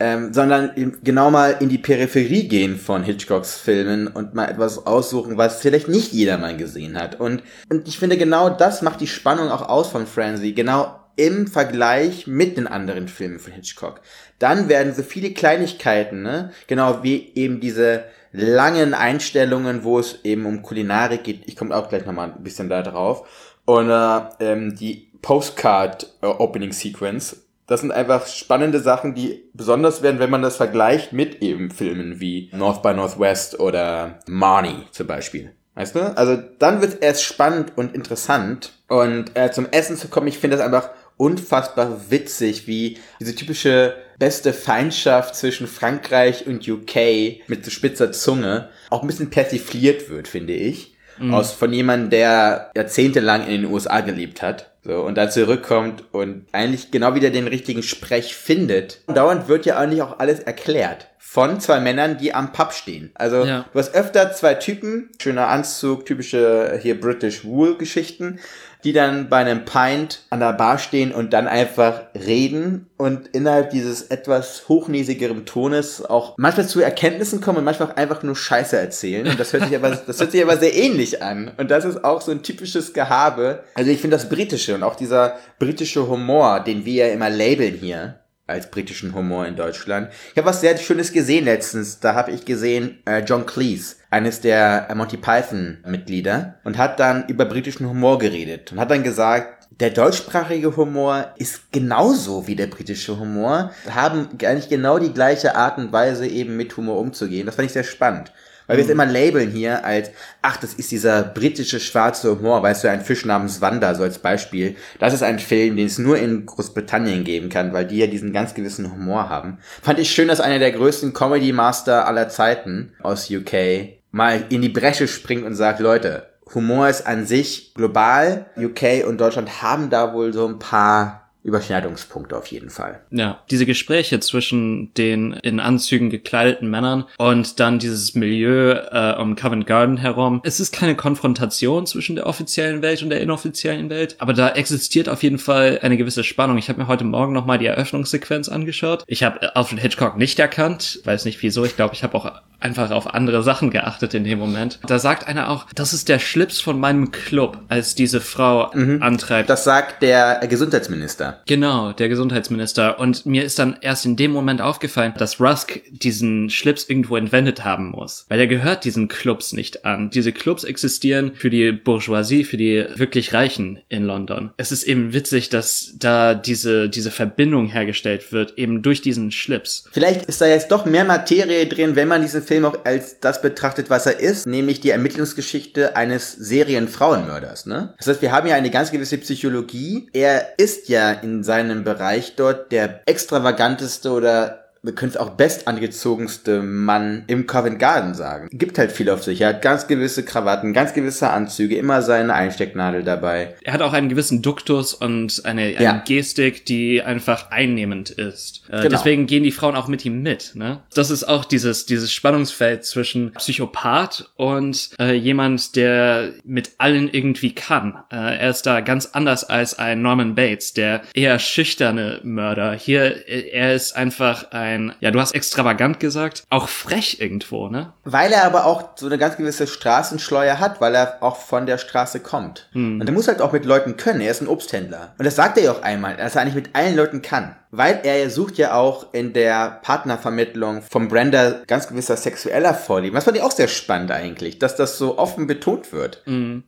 ähm, 0.00 0.32
sondern 0.32 0.96
genau 1.04 1.30
mal 1.30 1.56
in 1.60 1.68
die 1.68 1.76
Peripherie 1.76 2.48
gehen 2.48 2.76
von 2.76 3.02
Hitchcocks 3.02 3.58
Filmen 3.58 4.08
und 4.08 4.34
mal 4.34 4.46
etwas 4.48 4.86
aussuchen, 4.86 5.36
was 5.36 5.60
vielleicht 5.60 5.88
nicht 5.88 6.12
jeder 6.12 6.38
mal 6.38 6.56
gesehen 6.56 6.98
hat. 6.98 7.20
Und, 7.20 7.42
und 7.70 7.86
ich 7.86 7.98
finde 7.98 8.16
genau 8.16 8.48
das 8.48 8.80
macht 8.80 9.02
die 9.02 9.06
Spannung 9.06 9.50
auch 9.50 9.68
aus 9.68 9.88
von 9.88 10.06
Frenzy, 10.06 10.52
genau 10.52 10.98
im 11.18 11.48
Vergleich 11.48 12.26
mit 12.26 12.56
den 12.56 12.66
anderen 12.66 13.08
Filmen 13.08 13.40
von 13.40 13.52
Hitchcock. 13.52 14.00
Dann 14.38 14.68
werden 14.68 14.94
so 14.94 15.02
viele 15.02 15.32
Kleinigkeiten, 15.32 16.22
ne? 16.22 16.52
genau 16.68 17.02
wie 17.02 17.32
eben 17.34 17.60
diese 17.60 18.04
langen 18.32 18.94
Einstellungen, 18.94 19.84
wo 19.84 19.98
es 19.98 20.24
eben 20.24 20.46
um 20.46 20.62
Kulinarik 20.62 21.24
geht. 21.24 21.42
Ich 21.46 21.56
komme 21.56 21.76
auch 21.76 21.88
gleich 21.88 22.06
nochmal 22.06 22.32
ein 22.32 22.44
bisschen 22.44 22.68
da 22.68 22.82
drauf. 22.82 23.26
Und 23.64 23.90
äh, 23.90 24.20
ähm, 24.40 24.76
die 24.76 25.10
Postcard 25.20 26.14
äh, 26.22 26.26
Opening 26.26 26.72
Sequence. 26.72 27.44
Das 27.66 27.80
sind 27.80 27.92
einfach 27.92 28.26
spannende 28.26 28.80
Sachen, 28.80 29.14
die 29.14 29.44
besonders 29.52 30.00
werden, 30.02 30.20
wenn 30.20 30.30
man 30.30 30.40
das 30.40 30.56
vergleicht 30.56 31.12
mit 31.12 31.42
eben 31.42 31.70
Filmen 31.70 32.18
wie 32.20 32.48
North 32.54 32.82
by 32.82 32.94
Northwest 32.94 33.60
oder 33.60 34.20
Marnie 34.26 34.86
zum 34.92 35.06
Beispiel. 35.06 35.52
Weißt 35.74 35.94
du? 35.94 36.16
Also 36.16 36.42
dann 36.58 36.80
wird 36.80 36.94
es 36.94 36.98
erst 36.98 37.22
spannend 37.24 37.72
und 37.76 37.94
interessant. 37.94 38.72
Und 38.88 39.36
äh, 39.36 39.52
zum 39.52 39.66
Essen 39.70 39.96
zu 39.96 40.08
kommen, 40.08 40.26
ich 40.26 40.38
finde 40.38 40.56
das 40.56 40.64
einfach 40.64 40.90
unfassbar 41.18 42.00
witzig, 42.10 42.66
wie 42.66 42.98
diese 43.20 43.34
typische 43.34 43.94
beste 44.18 44.52
Feindschaft 44.52 45.34
zwischen 45.36 45.66
Frankreich 45.66 46.46
und 46.46 46.66
UK 46.66 47.46
mit 47.46 47.64
so 47.64 47.70
spitzer 47.70 48.10
Zunge 48.12 48.70
auch 48.90 49.02
ein 49.02 49.06
bisschen 49.06 49.30
persifliert 49.30 50.08
wird, 50.08 50.26
finde 50.28 50.54
ich. 50.54 50.94
aus 51.32 51.50
von 51.52 51.72
jemandem, 51.72 52.10
der 52.10 52.70
jahrzehntelang 52.76 53.44
in 53.48 53.62
den 53.62 53.64
USA 53.72 54.02
gelebt 54.02 54.40
hat. 54.40 54.70
So, 54.84 55.00
und 55.02 55.16
dann 55.16 55.28
zurückkommt 55.32 56.04
und 56.12 56.46
eigentlich 56.52 56.92
genau 56.92 57.16
wieder 57.16 57.30
den 57.30 57.48
richtigen 57.48 57.82
Sprech 57.82 58.36
findet. 58.36 59.00
Und 59.06 59.16
dauernd 59.16 59.48
wird 59.48 59.66
ja 59.66 59.76
eigentlich 59.78 60.00
auch 60.00 60.20
alles 60.20 60.38
erklärt. 60.38 61.08
Von 61.18 61.58
zwei 61.60 61.80
Männern, 61.80 62.18
die 62.18 62.32
am 62.34 62.52
Pub 62.52 62.72
stehen. 62.72 63.10
Also, 63.14 63.44
Ja. 63.44 63.66
du 63.72 63.78
hast 63.80 63.94
öfter 63.96 64.32
zwei 64.32 64.54
Typen, 64.54 65.10
schöner 65.20 65.48
Anzug, 65.48 66.06
typische 66.06 66.78
hier 66.80 66.98
British 67.00 67.44
Wool 67.44 67.76
Geschichten, 67.76 68.38
die 68.84 68.92
dann 68.92 69.28
bei 69.28 69.38
einem 69.38 69.64
Pint 69.64 70.20
an 70.30 70.40
der 70.40 70.52
Bar 70.52 70.78
stehen 70.78 71.12
und 71.12 71.32
dann 71.32 71.48
einfach 71.48 72.02
reden 72.14 72.86
und 72.96 73.28
innerhalb 73.28 73.70
dieses 73.70 74.02
etwas 74.02 74.68
hochnäsigeren 74.68 75.46
Tones 75.46 76.04
auch 76.04 76.34
manchmal 76.36 76.68
zu 76.68 76.80
Erkenntnissen 76.80 77.40
kommen 77.40 77.58
und 77.58 77.64
manchmal 77.64 77.90
auch 77.90 77.96
einfach 77.96 78.22
nur 78.22 78.36
Scheiße 78.36 78.76
erzählen. 78.76 79.26
Und 79.26 79.40
das 79.40 79.52
hört 79.52 79.64
sich 79.64 79.76
aber, 79.76 79.90
das 80.06 80.20
hört 80.20 80.32
sich 80.32 80.42
aber 80.42 80.56
sehr 80.56 80.74
ähnlich 80.74 81.22
an. 81.22 81.50
Und 81.56 81.70
das 81.70 81.84
ist 81.84 82.04
auch 82.04 82.20
so 82.20 82.30
ein 82.30 82.42
typisches 82.42 82.92
Gehabe. 82.92 83.64
Also 83.74 83.90
ich 83.90 84.00
finde 84.00 84.16
das 84.16 84.28
Britische 84.28 84.74
und 84.74 84.82
auch 84.82 84.96
dieser 84.96 85.36
britische 85.58 86.08
Humor, 86.08 86.60
den 86.60 86.84
wir 86.84 87.06
ja 87.06 87.12
immer 87.12 87.30
labeln 87.30 87.74
hier, 87.74 88.20
als 88.48 88.70
britischen 88.70 89.14
Humor 89.14 89.46
in 89.46 89.56
Deutschland. 89.56 90.10
Ich 90.32 90.38
habe 90.38 90.48
was 90.48 90.60
sehr 90.60 90.76
Schönes 90.78 91.12
gesehen 91.12 91.44
letztens. 91.44 92.00
Da 92.00 92.14
habe 92.14 92.32
ich 92.32 92.44
gesehen 92.44 92.98
äh, 93.04 93.20
John 93.20 93.46
Cleese, 93.46 93.96
eines 94.10 94.40
der 94.40 94.88
Monty 94.94 95.16
Python 95.16 95.78
Mitglieder, 95.86 96.54
und 96.64 96.78
hat 96.78 96.98
dann 97.00 97.26
über 97.28 97.44
britischen 97.44 97.88
Humor 97.88 98.18
geredet 98.18 98.72
und 98.72 98.80
hat 98.80 98.90
dann 98.90 99.02
gesagt, 99.02 99.58
der 99.80 99.90
deutschsprachige 99.90 100.76
Humor 100.76 101.32
ist 101.36 101.70
genauso 101.70 102.46
wie 102.46 102.56
der 102.56 102.66
britische 102.66 103.18
Humor, 103.18 103.70
haben 103.88 104.28
eigentlich 104.42 104.68
genau 104.68 104.98
die 104.98 105.12
gleiche 105.12 105.54
Art 105.54 105.78
und 105.78 105.92
Weise 105.92 106.26
eben 106.26 106.56
mit 106.56 106.76
Humor 106.76 106.98
umzugehen. 106.98 107.46
Das 107.46 107.54
fand 107.54 107.66
ich 107.66 107.72
sehr 107.72 107.84
spannend. 107.84 108.32
Weil 108.66 108.76
wir 108.76 108.84
es 108.84 108.90
immer 108.90 109.06
labeln 109.06 109.50
hier 109.50 109.82
als, 109.84 110.10
ach, 110.42 110.58
das 110.58 110.74
ist 110.74 110.90
dieser 110.90 111.22
britische 111.22 111.80
schwarze 111.80 112.36
Humor, 112.36 112.62
weißt 112.62 112.84
du, 112.84 112.90
ein 112.90 113.00
Fisch 113.00 113.24
namens 113.24 113.62
Wanda, 113.62 113.94
so 113.94 114.02
als 114.02 114.18
Beispiel. 114.18 114.76
Das 114.98 115.14
ist 115.14 115.22
ein 115.22 115.38
Film, 115.38 115.76
den 115.76 115.86
es 115.86 115.96
nur 115.98 116.18
in 116.18 116.44
Großbritannien 116.44 117.24
geben 117.24 117.48
kann, 117.48 117.72
weil 117.72 117.86
die 117.86 117.96
ja 117.96 118.06
diesen 118.06 118.34
ganz 118.34 118.52
gewissen 118.52 118.92
Humor 118.92 119.30
haben. 119.30 119.58
Fand 119.80 119.98
ich 119.98 120.10
schön, 120.10 120.28
dass 120.28 120.40
einer 120.40 120.58
der 120.58 120.72
größten 120.72 121.14
Comedy 121.14 121.52
Master 121.52 122.06
aller 122.06 122.28
Zeiten 122.28 122.92
aus 123.00 123.30
UK 123.30 123.97
mal 124.18 124.44
in 124.50 124.60
die 124.60 124.68
Bresche 124.68 125.08
springt 125.08 125.44
und 125.44 125.54
sagt, 125.54 125.80
Leute, 125.80 126.26
Humor 126.54 126.88
ist 126.88 127.06
an 127.06 127.24
sich 127.24 127.72
global. 127.74 128.46
UK 128.56 129.06
und 129.06 129.18
Deutschland 129.18 129.62
haben 129.62 129.90
da 129.90 130.12
wohl 130.12 130.32
so 130.32 130.46
ein 130.46 130.58
paar 130.58 131.28
Überschneidungspunkte 131.44 132.36
auf 132.36 132.46
jeden 132.48 132.68
Fall. 132.68 133.00
Ja, 133.10 133.42
diese 133.50 133.64
Gespräche 133.64 134.18
zwischen 134.20 134.92
den 134.94 135.32
in 135.32 135.60
Anzügen 135.60 136.10
gekleideten 136.10 136.68
Männern 136.68 137.04
und 137.16 137.60
dann 137.60 137.78
dieses 137.78 138.14
Milieu 138.14 138.72
äh, 138.72 139.14
um 139.18 139.36
Covent 139.36 139.66
Garden 139.66 139.96
herum. 139.96 140.40
Es 140.44 140.60
ist 140.60 140.72
keine 140.72 140.96
Konfrontation 140.96 141.86
zwischen 141.86 142.16
der 142.16 142.26
offiziellen 142.26 142.82
Welt 142.82 143.02
und 143.02 143.10
der 143.10 143.20
inoffiziellen 143.20 143.88
Welt, 143.88 144.16
aber 144.18 144.34
da 144.34 144.50
existiert 144.50 145.08
auf 145.08 145.22
jeden 145.22 145.38
Fall 145.38 145.78
eine 145.80 145.96
gewisse 145.96 146.24
Spannung. 146.24 146.58
Ich 146.58 146.68
habe 146.68 146.80
mir 146.80 146.88
heute 146.88 147.04
Morgen 147.04 147.32
noch 147.32 147.46
mal 147.46 147.58
die 147.58 147.66
Eröffnungssequenz 147.66 148.48
angeschaut. 148.48 149.04
Ich 149.06 149.22
habe 149.22 149.54
Alfred 149.56 149.80
Hitchcock 149.80 150.16
nicht 150.16 150.38
erkannt, 150.38 151.00
weiß 151.04 151.24
nicht 151.24 151.40
wieso. 151.42 151.64
Ich 151.64 151.76
glaube, 151.76 151.94
ich 151.94 152.02
habe 152.02 152.16
auch 152.16 152.32
einfach 152.60 152.90
auf 152.90 153.14
andere 153.14 153.42
Sachen 153.42 153.70
geachtet 153.70 154.14
in 154.14 154.24
dem 154.24 154.38
Moment. 154.38 154.78
Da 154.86 154.98
sagt 154.98 155.28
einer 155.28 155.50
auch, 155.50 155.66
das 155.74 155.92
ist 155.92 156.08
der 156.08 156.18
Schlips 156.18 156.60
von 156.60 156.78
meinem 156.78 157.10
Club, 157.10 157.58
als 157.68 157.94
diese 157.94 158.20
Frau 158.20 158.64
antreibt. 159.00 159.48
Das 159.48 159.64
sagt 159.64 160.02
der 160.02 160.40
Gesundheitsminister. 160.48 161.40
Genau, 161.46 161.92
der 161.92 162.08
Gesundheitsminister. 162.08 162.98
Und 162.98 163.26
mir 163.26 163.44
ist 163.44 163.58
dann 163.58 163.76
erst 163.80 164.06
in 164.06 164.16
dem 164.16 164.32
Moment 164.32 164.60
aufgefallen, 164.60 165.14
dass 165.16 165.40
Rusk 165.40 165.80
diesen 165.90 166.50
Schlips 166.50 166.88
irgendwo 166.88 167.16
entwendet 167.16 167.64
haben 167.64 167.90
muss. 167.90 168.26
Weil 168.28 168.40
er 168.40 168.46
gehört 168.46 168.84
diesen 168.84 169.08
Clubs 169.08 169.52
nicht 169.52 169.84
an. 169.84 170.10
Diese 170.10 170.32
Clubs 170.32 170.64
existieren 170.64 171.32
für 171.34 171.50
die 171.50 171.72
Bourgeoisie, 171.72 172.44
für 172.44 172.56
die 172.56 172.84
wirklich 172.94 173.32
Reichen 173.32 173.80
in 173.88 174.04
London. 174.04 174.50
Es 174.56 174.72
ist 174.72 174.84
eben 174.84 175.12
witzig, 175.12 175.48
dass 175.48 175.94
da 175.98 176.34
diese, 176.34 176.88
diese 176.88 177.10
Verbindung 177.10 177.68
hergestellt 177.68 178.32
wird, 178.32 178.58
eben 178.58 178.82
durch 178.82 179.02
diesen 179.02 179.30
Schlips. 179.30 179.84
Vielleicht 179.92 180.24
ist 180.24 180.40
da 180.40 180.46
jetzt 180.46 180.70
doch 180.72 180.84
mehr 180.84 181.04
Materie 181.04 181.66
drin, 181.66 181.96
wenn 181.96 182.08
man 182.08 182.22
diesen 182.22 182.42
Film 182.48 182.64
auch 182.64 182.84
als 182.84 183.20
das 183.20 183.40
betrachtet, 183.40 183.90
was 183.90 184.06
er 184.06 184.18
ist, 184.18 184.46
nämlich 184.46 184.80
die 184.80 184.90
Ermittlungsgeschichte 184.90 185.94
eines 185.96 186.32
Serienfrauenmörders. 186.32 187.66
Ne? 187.66 187.94
Das 187.98 188.08
heißt, 188.08 188.22
wir 188.22 188.32
haben 188.32 188.48
ja 188.48 188.56
eine 188.56 188.70
ganz 188.70 188.90
gewisse 188.90 189.18
Psychologie. 189.18 190.08
Er 190.12 190.58
ist 190.58 190.88
ja 190.88 191.12
in 191.12 191.44
seinem 191.44 191.84
Bereich 191.84 192.34
dort 192.36 192.72
der 192.72 193.02
extravaganteste 193.06 194.10
oder 194.10 194.67
wir 194.82 194.94
können 194.94 195.10
es 195.10 195.16
auch 195.16 195.30
bestangezogenste 195.30 196.62
Mann 196.62 197.24
im 197.26 197.46
Covent 197.46 197.78
Garden 197.78 198.14
sagen. 198.14 198.48
Gibt 198.52 198.78
halt 198.78 198.92
viel 198.92 199.10
auf 199.10 199.22
sich. 199.24 199.40
Er 199.40 199.48
hat 199.50 199.62
ganz 199.62 199.86
gewisse 199.86 200.24
Krawatten, 200.24 200.72
ganz 200.72 200.94
gewisse 200.94 201.30
Anzüge, 201.30 201.76
immer 201.76 202.02
seine 202.02 202.34
Einstecknadel 202.34 203.02
dabei. 203.04 203.54
Er 203.62 203.72
hat 203.72 203.82
auch 203.82 203.92
einen 203.92 204.08
gewissen 204.08 204.42
Duktus 204.42 204.94
und 204.94 205.42
eine, 205.44 205.62
eine 205.62 205.82
Ja. 205.82 206.02
Gestik, 206.06 206.64
die 206.66 207.02
einfach 207.02 207.50
einnehmend 207.50 208.10
ist. 208.10 208.62
Äh, 208.68 208.78
Genau. 208.88 208.90
Deswegen 208.90 209.26
gehen 209.26 209.42
die 209.42 209.52
Frauen 209.52 209.76
auch 209.76 209.88
mit 209.88 210.04
ihm 210.04 210.22
mit. 210.22 210.52
Ne? 210.54 210.80
Das 210.94 211.10
ist 211.10 211.24
auch 211.24 211.44
dieses, 211.44 211.84
dieses 211.86 212.12
Spannungsfeld 212.12 212.84
zwischen 212.84 213.32
Psychopath 213.32 214.30
und 214.36 214.90
äh, 214.98 215.12
jemand, 215.14 215.76
der 215.76 216.30
mit 216.44 216.70
allen 216.78 217.08
irgendwie 217.12 217.54
kann. 217.54 217.98
Äh, 218.10 218.38
er 218.38 218.50
ist 218.50 218.62
da 218.66 218.80
ganz 218.80 219.06
anders 219.12 219.44
als 219.44 219.78
ein 219.78 220.00
Norman 220.02 220.34
Bates, 220.34 220.72
der 220.74 221.02
eher 221.14 221.38
schüchterne 221.38 222.20
Mörder. 222.22 222.72
Hier, 222.74 223.28
äh, 223.28 223.50
er 223.50 223.74
ist 223.74 223.94
einfach 223.96 224.50
ein, 224.52 224.67
ja, 225.00 225.10
du 225.10 225.20
hast 225.20 225.34
extravagant 225.34 226.00
gesagt, 226.00 226.44
auch 226.50 226.68
frech 226.68 227.18
irgendwo, 227.20 227.68
ne? 227.68 227.92
Weil 228.04 228.32
er 228.32 228.44
aber 228.44 228.66
auch 228.66 228.90
so 228.96 229.06
eine 229.06 229.18
ganz 229.18 229.36
gewisse 229.36 229.66
Straßenschleuer 229.66 230.58
hat, 230.58 230.80
weil 230.80 230.94
er 230.94 231.22
auch 231.22 231.36
von 231.36 231.66
der 231.66 231.78
Straße 231.78 232.20
kommt. 232.20 232.68
Und 232.74 233.06
er 233.06 233.12
muss 233.12 233.28
halt 233.28 233.40
auch 233.40 233.52
mit 233.52 233.64
Leuten 233.64 233.96
können. 233.96 234.20
Er 234.20 234.30
ist 234.30 234.40
ein 234.40 234.48
Obsthändler. 234.48 235.14
Und 235.18 235.24
das 235.24 235.36
sagt 235.36 235.58
er 235.58 235.64
ja 235.64 235.72
auch 235.72 235.82
einmal, 235.82 236.16
dass 236.16 236.34
er 236.34 236.42
eigentlich 236.42 236.54
mit 236.54 236.74
allen 236.74 236.96
Leuten 236.96 237.22
kann. 237.22 237.56
Weil 237.70 238.00
er 238.02 238.30
sucht 238.30 238.56
ja 238.56 238.72
auch 238.74 239.12
in 239.12 239.34
der 239.34 239.80
Partnervermittlung 239.82 240.82
vom 240.82 241.08
Brenda 241.08 241.56
ganz 241.66 241.86
gewisser 241.86 242.16
sexueller 242.16 242.72
Vorlieben. 242.72 243.14
Das 243.14 243.24
fand 243.24 243.36
ich 243.36 243.42
auch 243.42 243.52
sehr 243.52 243.68
spannend 243.68 244.10
eigentlich, 244.10 244.58
dass 244.58 244.74
das 244.74 244.96
so 244.96 245.18
offen 245.18 245.46
betont 245.46 245.92
wird. 245.92 246.22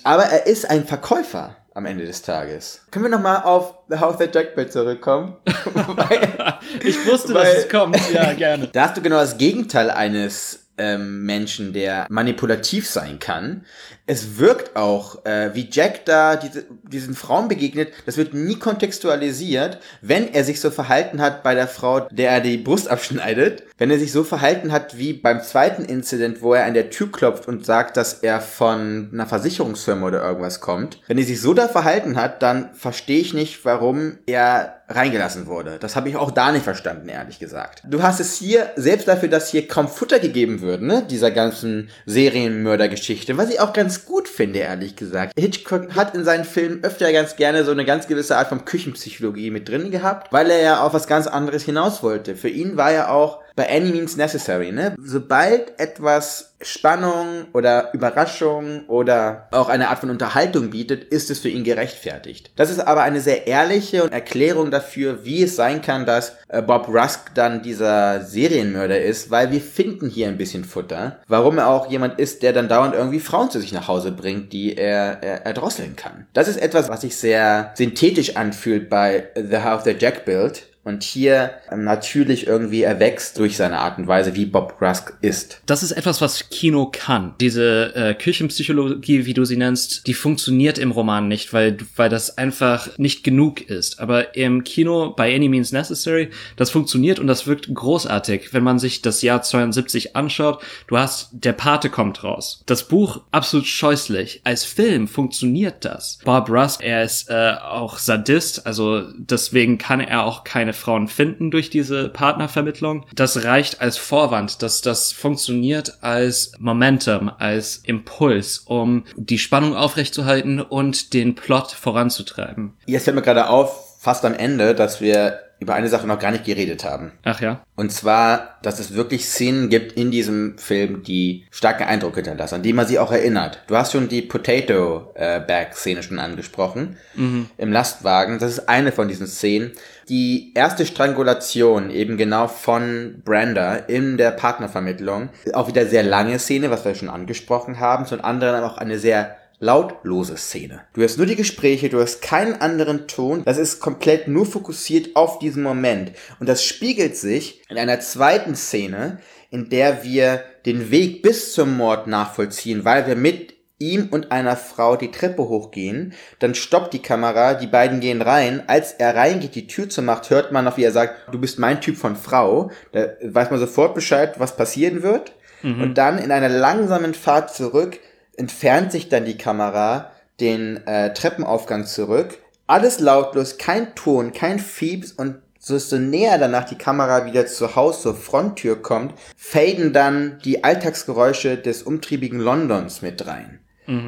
Aber 0.04 0.24
er 0.24 0.46
ist 0.46 0.68
ein 0.68 0.84
Verkäufer 0.84 1.56
am 1.74 1.86
Ende 1.86 2.04
des 2.06 2.22
Tages. 2.22 2.82
Können 2.90 3.04
wir 3.06 3.10
nochmal 3.10 3.42
auf 3.42 3.74
The 3.88 3.98
House 3.98 4.18
That 4.18 4.34
Jack 4.34 4.54
Built 4.54 4.72
zurückkommen? 4.72 5.36
Weil- 5.74 6.58
Ich 6.84 7.06
wusste, 7.06 7.34
Weil- 7.34 7.44
dass 7.54 7.64
es 7.64 7.68
kommt. 7.68 7.96
Ja, 8.12 8.32
gerne. 8.32 8.68
da 8.72 8.88
hast 8.88 8.96
du 8.96 9.02
genau 9.02 9.16
das 9.18 9.38
Gegenteil 9.38 9.90
eines 9.90 10.60
ähm, 10.78 11.24
Menschen, 11.26 11.72
der 11.74 12.06
manipulativ 12.08 12.88
sein 12.88 13.18
kann. 13.18 13.66
Es 14.06 14.38
wirkt 14.38 14.76
auch, 14.76 15.24
äh, 15.26 15.50
wie 15.54 15.68
Jack 15.70 16.06
da 16.06 16.36
diese, 16.36 16.64
diesen 16.84 17.14
Frauen 17.14 17.48
begegnet, 17.48 17.92
das 18.06 18.16
wird 18.16 18.32
nie 18.32 18.56
kontextualisiert, 18.58 19.78
wenn 20.00 20.32
er 20.32 20.42
sich 20.44 20.58
so 20.60 20.70
verhalten 20.70 21.20
hat 21.20 21.42
bei 21.42 21.54
der 21.54 21.68
Frau, 21.68 22.00
der 22.10 22.30
er 22.30 22.40
die 22.40 22.56
Brust 22.56 22.88
abschneidet, 22.88 23.64
wenn 23.80 23.90
er 23.90 23.98
sich 23.98 24.12
so 24.12 24.24
verhalten 24.24 24.72
hat 24.72 24.98
wie 24.98 25.14
beim 25.14 25.42
zweiten 25.42 25.86
Incident, 25.86 26.42
wo 26.42 26.52
er 26.52 26.66
an 26.66 26.74
der 26.74 26.90
Tür 26.90 27.10
klopft 27.10 27.48
und 27.48 27.64
sagt, 27.64 27.96
dass 27.96 28.12
er 28.12 28.42
von 28.42 29.08
einer 29.10 29.26
Versicherungsfirma 29.26 30.06
oder 30.06 30.22
irgendwas 30.22 30.60
kommt. 30.60 31.00
Wenn 31.06 31.16
er 31.16 31.24
sich 31.24 31.40
so 31.40 31.54
da 31.54 31.66
verhalten 31.66 32.16
hat, 32.16 32.42
dann 32.42 32.74
verstehe 32.74 33.20
ich 33.20 33.32
nicht, 33.32 33.64
warum 33.64 34.18
er 34.26 34.80
reingelassen 34.90 35.46
wurde. 35.46 35.78
Das 35.80 35.96
habe 35.96 36.08
ich 36.08 36.16
auch 36.16 36.30
da 36.30 36.52
nicht 36.52 36.64
verstanden, 36.64 37.08
ehrlich 37.08 37.38
gesagt. 37.38 37.82
Du 37.88 38.02
hast 38.02 38.20
es 38.20 38.34
hier, 38.34 38.70
selbst 38.76 39.08
dafür, 39.08 39.28
dass 39.28 39.50
hier 39.50 39.66
kaum 39.66 39.88
Futter 39.88 40.18
gegeben 40.18 40.60
wird, 40.60 40.82
ne, 40.82 41.06
dieser 41.08 41.30
ganzen 41.30 41.88
Serienmördergeschichte, 42.06 43.38
was 43.38 43.50
ich 43.50 43.60
auch 43.60 43.72
ganz 43.72 44.04
gut 44.04 44.28
finde, 44.28 44.58
ehrlich 44.58 44.96
gesagt. 44.96 45.32
Hitchcock 45.38 45.94
hat 45.94 46.14
in 46.14 46.24
seinen 46.24 46.44
Filmen 46.44 46.82
öfter 46.84 47.12
ganz 47.12 47.36
gerne 47.36 47.64
so 47.64 47.70
eine 47.70 47.84
ganz 47.84 48.08
gewisse 48.08 48.36
Art 48.36 48.48
von 48.48 48.64
Küchenpsychologie 48.64 49.50
mit 49.50 49.68
drin 49.68 49.90
gehabt, 49.90 50.32
weil 50.32 50.50
er 50.50 50.60
ja 50.60 50.82
auf 50.82 50.92
was 50.92 51.06
ganz 51.06 51.26
anderes 51.26 51.62
hinaus 51.62 52.02
wollte. 52.02 52.34
Für 52.34 52.48
ihn 52.48 52.76
war 52.76 52.92
ja 52.92 53.08
auch 53.10 53.40
by 53.56 53.64
any 53.64 53.90
means 53.90 54.16
necessary, 54.16 54.72
ne? 54.72 54.94
Sobald 54.98 55.78
etwas 55.78 56.50
Spannung 56.62 57.46
oder 57.54 57.92
Überraschung 57.94 58.86
oder 58.86 59.48
auch 59.50 59.68
eine 59.68 59.88
Art 59.88 60.00
von 60.00 60.10
Unterhaltung 60.10 60.70
bietet, 60.70 61.04
ist 61.04 61.30
es 61.30 61.38
für 61.38 61.48
ihn 61.48 61.64
gerechtfertigt. 61.64 62.50
Das 62.56 62.70
ist 62.70 62.80
aber 62.80 63.02
eine 63.02 63.20
sehr 63.20 63.46
ehrliche 63.46 64.10
Erklärung 64.10 64.70
dafür, 64.70 65.24
wie 65.24 65.42
es 65.42 65.56
sein 65.56 65.80
kann, 65.80 66.04
dass 66.04 66.36
äh, 66.48 66.60
Bob 66.60 66.88
Rusk 66.88 67.34
dann 67.34 67.62
dieser 67.62 68.22
Serienmörder 68.22 69.00
ist, 69.00 69.30
weil 69.30 69.50
wir 69.50 69.60
finden 69.60 70.10
hier 70.10 70.28
ein 70.28 70.36
bisschen 70.36 70.64
Futter. 70.64 71.20
Warum 71.28 71.58
er 71.58 71.68
auch 71.68 71.90
jemand 71.90 72.18
ist, 72.18 72.42
der 72.42 72.52
dann 72.52 72.68
dauernd 72.68 72.94
irgendwie 72.94 73.20
Frauen 73.20 73.50
zu 73.50 73.60
sich 73.60 73.72
nach 73.72 73.88
Hause 73.88 74.12
bringt, 74.12 74.52
die 74.52 74.76
er, 74.76 75.22
er 75.22 75.46
erdrosseln 75.46 75.96
kann. 75.96 76.26
Das 76.34 76.48
ist 76.48 76.60
etwas, 76.60 76.88
was 76.90 77.00
sich 77.00 77.16
sehr 77.16 77.72
synthetisch 77.74 78.36
anfühlt 78.36 78.90
bei 78.90 79.28
The 79.34 79.58
House 79.58 79.84
That 79.84 80.02
Jack 80.02 80.26
Built 80.26 80.69
und 80.82 81.02
hier 81.02 81.50
ähm, 81.70 81.84
natürlich 81.84 82.46
irgendwie 82.46 82.82
erwächst 82.82 83.38
durch 83.38 83.56
seine 83.56 83.80
Art 83.80 83.98
und 83.98 84.06
Weise, 84.06 84.34
wie 84.34 84.46
Bob 84.46 84.80
Rusk 84.80 85.14
ist. 85.20 85.60
Das 85.66 85.82
ist 85.82 85.92
etwas, 85.92 86.20
was 86.20 86.48
Kino 86.48 86.90
kann. 86.90 87.34
Diese 87.40 87.94
äh, 87.94 88.14
Küchenpsychologie, 88.14 89.26
wie 89.26 89.34
du 89.34 89.44
sie 89.44 89.58
nennst, 89.58 90.06
die 90.06 90.14
funktioniert 90.14 90.78
im 90.78 90.90
Roman 90.90 91.28
nicht, 91.28 91.52
weil, 91.52 91.76
weil 91.96 92.08
das 92.08 92.38
einfach 92.38 92.96
nicht 92.98 93.24
genug 93.24 93.60
ist. 93.60 94.00
Aber 94.00 94.34
im 94.34 94.64
Kino, 94.64 95.10
by 95.10 95.34
any 95.34 95.48
means 95.48 95.70
necessary, 95.70 96.30
das 96.56 96.70
funktioniert 96.70 97.18
und 97.18 97.26
das 97.26 97.46
wirkt 97.46 97.72
großartig. 97.72 98.54
Wenn 98.54 98.64
man 98.64 98.78
sich 98.78 99.02
das 99.02 99.20
Jahr 99.20 99.42
72 99.42 100.16
anschaut, 100.16 100.62
du 100.86 100.96
hast, 100.96 101.28
der 101.32 101.52
Pate 101.52 101.90
kommt 101.90 102.24
raus. 102.24 102.62
Das 102.64 102.88
Buch 102.88 103.20
absolut 103.30 103.66
scheußlich. 103.66 104.40
Als 104.44 104.64
Film 104.64 105.08
funktioniert 105.08 105.84
das. 105.84 106.20
Bob 106.24 106.48
Rusk, 106.48 106.82
er 106.82 107.04
ist 107.04 107.28
äh, 107.28 107.54
auch 107.62 107.98
Sadist, 107.98 108.66
also 108.66 109.04
deswegen 109.16 109.76
kann 109.76 110.00
er 110.00 110.24
auch 110.24 110.42
keine 110.44 110.69
Frauen 110.72 111.08
finden 111.08 111.50
durch 111.50 111.70
diese 111.70 112.08
Partnervermittlung. 112.08 113.06
Das 113.14 113.44
reicht 113.44 113.80
als 113.80 113.96
Vorwand, 113.96 114.62
dass 114.62 114.80
das 114.80 115.12
funktioniert 115.12 115.98
als 116.02 116.52
Momentum, 116.58 117.30
als 117.38 117.76
Impuls, 117.76 118.58
um 118.66 119.04
die 119.16 119.38
Spannung 119.38 119.76
aufrechtzuerhalten 119.76 120.60
und 120.60 121.14
den 121.14 121.34
Plot 121.34 121.72
voranzutreiben. 121.72 122.74
Jetzt 122.86 123.04
fällt 123.04 123.16
mir 123.16 123.22
gerade 123.22 123.48
auf, 123.48 123.98
fast 124.00 124.24
am 124.24 124.34
Ende, 124.34 124.74
dass 124.74 125.00
wir 125.00 125.40
über 125.60 125.74
eine 125.74 125.88
Sache 125.88 126.06
noch 126.06 126.18
gar 126.18 126.32
nicht 126.32 126.44
geredet 126.44 126.84
haben. 126.84 127.12
Ach 127.22 127.40
ja. 127.40 127.62
Und 127.76 127.92
zwar, 127.92 128.58
dass 128.62 128.80
es 128.80 128.94
wirklich 128.94 129.26
Szenen 129.26 129.68
gibt 129.68 129.92
in 129.92 130.10
diesem 130.10 130.56
Film, 130.58 131.02
die 131.02 131.44
starken 131.50 131.84
Eindruck 131.84 132.14
hinterlassen, 132.16 132.56
an 132.56 132.62
die 132.62 132.72
man 132.72 132.86
sich 132.86 132.98
auch 132.98 133.12
erinnert. 133.12 133.62
Du 133.66 133.76
hast 133.76 133.92
schon 133.92 134.08
die 134.08 134.22
Potato 134.22 135.12
äh, 135.14 135.38
Bag 135.40 135.74
Szene 135.74 136.02
schon 136.02 136.18
angesprochen 136.18 136.96
Mhm. 137.14 137.46
im 137.58 137.72
Lastwagen. 137.72 138.38
Das 138.38 138.50
ist 138.50 138.68
eine 138.68 138.90
von 138.90 139.06
diesen 139.08 139.26
Szenen. 139.26 139.72
Die 140.08 140.52
erste 140.54 140.84
Strangulation 140.86 141.90
eben 141.90 142.16
genau 142.16 142.48
von 142.48 143.22
Brenda 143.24 143.76
in 143.76 144.16
der 144.16 144.30
Partnervermittlung. 144.32 145.28
Auch 145.52 145.68
wieder 145.68 145.86
sehr 145.86 146.02
lange 146.02 146.38
Szene, 146.38 146.70
was 146.70 146.84
wir 146.84 146.94
schon 146.94 147.08
angesprochen 147.10 147.78
haben. 147.78 148.06
Zum 148.06 148.24
anderen 148.24 148.64
auch 148.64 148.78
eine 148.78 148.98
sehr 148.98 149.36
lautlose 149.60 150.36
Szene. 150.38 150.80
Du 150.94 151.02
hast 151.02 151.18
nur 151.18 151.26
die 151.26 151.36
Gespräche, 151.36 151.90
du 151.90 152.00
hast 152.00 152.22
keinen 152.22 152.60
anderen 152.60 153.06
Ton. 153.06 153.42
Das 153.44 153.58
ist 153.58 153.78
komplett 153.78 154.26
nur 154.26 154.46
fokussiert 154.46 155.14
auf 155.14 155.38
diesen 155.38 155.62
Moment. 155.62 156.12
Und 156.40 156.48
das 156.48 156.64
spiegelt 156.64 157.16
sich 157.16 157.62
in 157.68 157.78
einer 157.78 158.00
zweiten 158.00 158.56
Szene, 158.56 159.20
in 159.50 159.68
der 159.68 160.02
wir 160.02 160.42
den 160.64 160.90
Weg 160.90 161.22
bis 161.22 161.52
zum 161.52 161.76
Mord 161.76 162.06
nachvollziehen, 162.06 162.84
weil 162.84 163.06
wir 163.06 163.16
mit 163.16 163.54
ihm 163.78 164.08
und 164.10 164.30
einer 164.30 164.56
Frau 164.56 164.96
die 164.96 165.10
Treppe 165.10 165.48
hochgehen, 165.48 166.12
dann 166.38 166.54
stoppt 166.54 166.92
die 166.92 167.02
Kamera, 167.02 167.54
die 167.54 167.66
beiden 167.66 168.00
gehen 168.00 168.20
rein. 168.22 168.62
Als 168.66 168.92
er 168.92 169.14
reingeht, 169.14 169.54
die 169.54 169.66
Tür 169.66 169.88
zumacht, 169.88 170.30
hört 170.30 170.52
man 170.52 170.64
noch, 170.64 170.76
wie 170.76 170.84
er 170.84 170.92
sagt, 170.92 171.32
du 171.32 171.38
bist 171.38 171.58
mein 171.58 171.80
Typ 171.80 171.96
von 171.96 172.16
Frau. 172.16 172.70
Da 172.92 173.08
weiß 173.22 173.50
man 173.50 173.60
sofort 173.60 173.94
Bescheid, 173.94 174.38
was 174.38 174.56
passieren 174.56 175.02
wird. 175.02 175.32
Und 175.62 175.98
dann 175.98 176.18
in 176.18 176.32
einer 176.32 176.48
langsamen 176.48 177.12
Fahrt 177.12 177.54
zurück 177.54 177.98
entfernt 178.36 178.92
sich 178.92 179.08
dann 179.08 179.24
die 179.24 179.38
Kamera 179.38 180.12
den 180.40 180.86
äh, 180.86 181.12
Treppenaufgang 181.12 181.84
zurück. 181.86 182.38
Alles 182.66 183.00
lautlos, 183.00 183.58
kein 183.58 183.94
Ton, 183.94 184.32
kein 184.32 184.58
Fieps 184.58 185.12
und 185.12 185.36
so 185.58 185.76
so 185.78 185.98
näher 185.98 186.38
danach 186.38 186.64
die 186.64 186.78
Kamera 186.78 187.26
wieder 187.26 187.46
zu 187.46 187.76
Haus 187.76 188.00
zur 188.00 188.14
Fronttür 188.14 188.80
kommt, 188.80 189.12
faden 189.36 189.92
dann 189.92 190.38
die 190.42 190.64
Alltagsgeräusche 190.64 191.58
des 191.58 191.82
umtriebigen 191.82 192.40
Londons 192.40 193.02
mit 193.02 193.26
rein. 193.26 193.60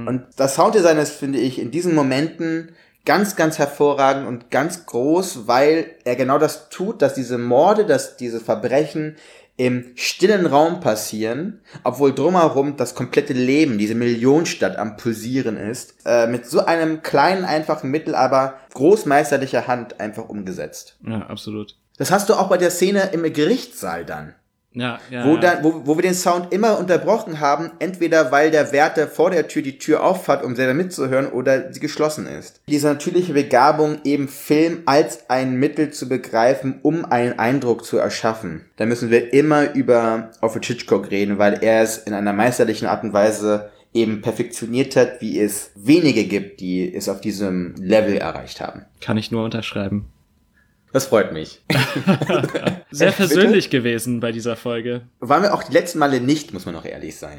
Und 0.07 0.27
das 0.37 0.55
Sounddesign 0.55 0.97
ist, 0.97 1.13
finde 1.13 1.41
ich, 1.41 1.61
in 1.61 1.71
diesen 1.71 1.95
Momenten 1.95 2.73
ganz, 3.05 3.37
ganz 3.37 3.59
hervorragend 3.59 4.27
und 4.29 4.51
ganz 4.51 4.87
groß, 4.87 5.47
weil 5.47 5.91
er 6.05 6.17
genau 6.17 6.39
das 6.39 6.69
tut, 6.69 7.03
dass 7.03 7.15
diese 7.15 7.37
Morde, 7.37 7.85
dass 7.85 8.17
diese 8.17 8.41
Verbrechen 8.41 9.17
im 9.63 9.93
stillen 9.95 10.47
Raum 10.47 10.81
passieren, 10.81 11.61
obwohl 11.85 12.13
drumherum 12.13 12.77
das 12.77 12.97
komplette 12.97 13.33
Leben, 13.33 13.79
diese 13.79 13.95
Millionenstadt 13.95 14.77
am 14.77 14.97
Pulsieren 14.97 15.57
ist, 15.57 15.95
äh, 16.05 16.27
mit 16.27 16.47
so 16.47 16.67
einem 16.67 17.03
kleinen, 17.03 17.45
einfachen 17.45 17.89
Mittel, 17.89 18.17
aber 18.17 18.55
großmeisterlicher 18.75 19.69
Hand 19.69 20.01
einfach 20.01 20.29
umgesetzt. 20.29 20.97
Ja, 21.07 21.21
absolut. 21.29 21.77
Das 21.97 22.11
hast 22.11 22.29
du 22.29 22.35
auch 22.35 22.49
bei 22.49 22.57
der 22.57 22.73
Szene 22.73 23.11
im 23.13 23.23
Gerichtssaal 23.33 24.05
dann. 24.05 24.35
Ja, 24.75 24.99
ja. 25.11 25.27
Wo, 25.27 25.35
ja. 25.35 25.41
dann, 25.41 25.65
wo, 25.65 25.83
wo 25.85 25.97
wir 25.97 26.03
den 26.03 26.15
Sound 26.15 26.53
immer 26.53 26.79
unterbrochen 26.79 27.41
haben, 27.41 27.71
entweder 27.79 28.33
weil 28.33 28.51
der 28.51 28.73
Wärter 28.73 29.07
vor 29.07 29.31
der 29.31 29.49
Tür 29.49 29.63
die 29.63 29.79
Tür 29.79 30.03
aufhat, 30.03 30.43
um 30.43 30.57
selber 30.57 30.75
mitzuhören, 30.75 31.27
oder 31.27 31.73
sie 31.73 31.81
geschlossen 31.81 32.27
ist. 32.27 32.61
Diese 32.69 32.89
natürliche 32.89 33.35
Begabung, 33.35 33.99
eben 34.05 34.29
Film 34.29 34.83
als 34.87 35.29
ein 35.29 35.57
Mittel 35.57 35.91
zu 35.91 36.09
begreifen, 36.09 36.79
um 36.83 37.05
einen 37.05 37.39
Eindruck 37.39 37.85
zu 37.85 37.99
erschaffen. 37.99 38.67
Da 38.77 38.87
müssen 38.87 39.11
wir 39.11 39.33
immer 39.33 39.75
über 39.75 40.31
Alfred 40.41 40.65
Hitchcock 40.65 41.11
reden, 41.11 41.39
weil 41.39 41.63
er 41.63 41.83
es 41.83 41.99
in 41.99 42.15
einer 42.15 42.33
meisterlichen 42.33 42.87
Art 42.87 43.05
und 43.05 43.13
Weise 43.13 43.71
eben 43.95 44.23
perfektioniert 44.23 44.97
hat, 44.97 45.21
wie 45.21 45.39
es 45.39 45.71
wenige 45.75 46.25
gibt, 46.25 46.61
die 46.61 46.95
es 46.95 47.09
auf 47.09 47.21
diesem 47.21 47.75
Level 47.77 48.17
erreicht 48.17 48.61
haben. 48.61 48.87
Kann 49.01 49.19
ich 49.19 49.31
nur 49.31 49.45
unterschreiben. 49.45 50.07
Das 50.93 51.07
freut 51.07 51.33
mich. 51.33 51.61
Sehr 52.91 53.09
Äh, 53.09 53.11
bitte? 53.11 53.17
persönlich 53.17 53.71
gewesen 53.71 54.21
bei 54.21 54.31
dieser 54.33 54.57
Folge. 54.57 55.03
Waren 55.21 55.43
wir 55.43 55.55
auch 55.55 55.63
die 55.63 55.73
letzten 55.73 55.99
Male 55.99 56.21
nicht, 56.21 56.53
muss 56.53 56.67
man 56.67 56.77
auch 56.77 56.85
ehrlich 56.85 57.17
sein. 57.17 57.39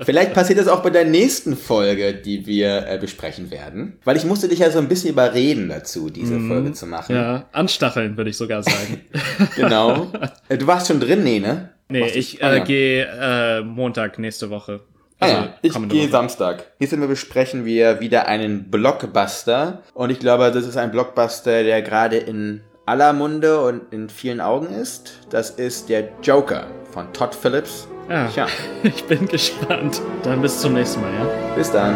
Vielleicht 0.00 0.34
passiert 0.34 0.58
das 0.58 0.68
auch 0.68 0.82
bei 0.82 0.90
der 0.90 1.04
nächsten 1.04 1.56
Folge, 1.56 2.14
die 2.14 2.46
wir 2.46 2.86
äh, 2.86 2.98
besprechen 2.98 3.50
werden. 3.50 3.98
Weil 4.04 4.16
ich 4.16 4.24
musste 4.24 4.48
dich 4.48 4.60
ja 4.60 4.70
so 4.70 4.78
ein 4.78 4.88
bisschen 4.88 5.10
überreden 5.10 5.68
dazu, 5.68 6.10
diese 6.10 6.38
Folge 6.40 6.72
zu 6.72 6.86
machen. 6.86 7.14
Ja, 7.16 7.46
anstacheln, 7.52 8.16
würde 8.16 8.30
ich 8.30 8.36
sogar 8.36 8.62
sagen. 8.62 9.00
Genau. 9.56 10.12
Äh, 10.48 10.58
Du 10.58 10.66
warst 10.66 10.86
schon 10.88 11.00
drin, 11.00 11.24
nee, 11.24 11.40
ne? 11.40 11.70
nee, 11.88 12.06
ich 12.08 12.42
Ah, 12.42 12.54
äh, 12.56 12.60
gehe 12.60 13.04
äh, 13.06 13.62
Montag 13.62 14.18
nächste 14.18 14.50
Woche. 14.50 14.80
Ah, 15.20 15.24
Also 15.26 15.36
ja. 15.36 15.48
Ich 15.62 15.72
kommende 15.72 15.94
gehe. 15.94 16.08
Samstag. 16.08 16.64
Nächstes 16.78 16.98
Mal 16.98 17.08
besprechen 17.08 17.64
wir 17.64 18.00
wieder 18.00 18.26
einen 18.28 18.70
Blockbuster. 18.70 19.82
Und 19.94 20.10
ich 20.10 20.18
glaube, 20.20 20.50
das 20.52 20.64
ist 20.66 20.76
ein 20.76 20.90
Blockbuster, 20.90 21.62
der 21.64 21.82
gerade 21.82 22.16
in 22.18 22.62
aller 22.86 23.12
Munde 23.12 23.60
und 23.62 23.92
in 23.92 24.08
vielen 24.08 24.40
Augen 24.40 24.68
ist. 24.72 25.18
Das 25.30 25.50
ist 25.50 25.88
der 25.88 26.08
Joker 26.22 26.66
von 26.92 27.12
Todd 27.12 27.34
Phillips. 27.34 27.88
Ja, 28.08 28.28
Tja, 28.28 28.46
ich 28.84 29.04
bin 29.04 29.26
gespannt. 29.26 30.00
Dann 30.22 30.40
bis 30.40 30.60
zum 30.60 30.72
nächsten 30.74 31.00
Mal, 31.02 31.12
ja? 31.12 31.26
bis 31.54 31.70
dann. 31.70 31.94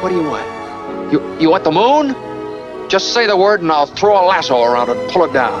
What 0.00 0.10
do 0.10 0.14
you 0.16 0.22
want? 0.30 1.12
You, 1.12 1.20
you 1.38 1.50
want 1.50 1.64
the 1.64 1.70
moon? 1.70 2.14
Just 2.88 3.12
say 3.12 3.26
the 3.26 3.36
word 3.36 3.60
and 3.60 3.70
I'll 3.70 3.86
throw 3.86 4.16
a 4.16 4.24
lasso 4.24 4.62
around 4.62 4.88
it 4.88 4.96
and 4.96 5.10
pull 5.10 5.24
it 5.24 5.32
down. 5.32 5.60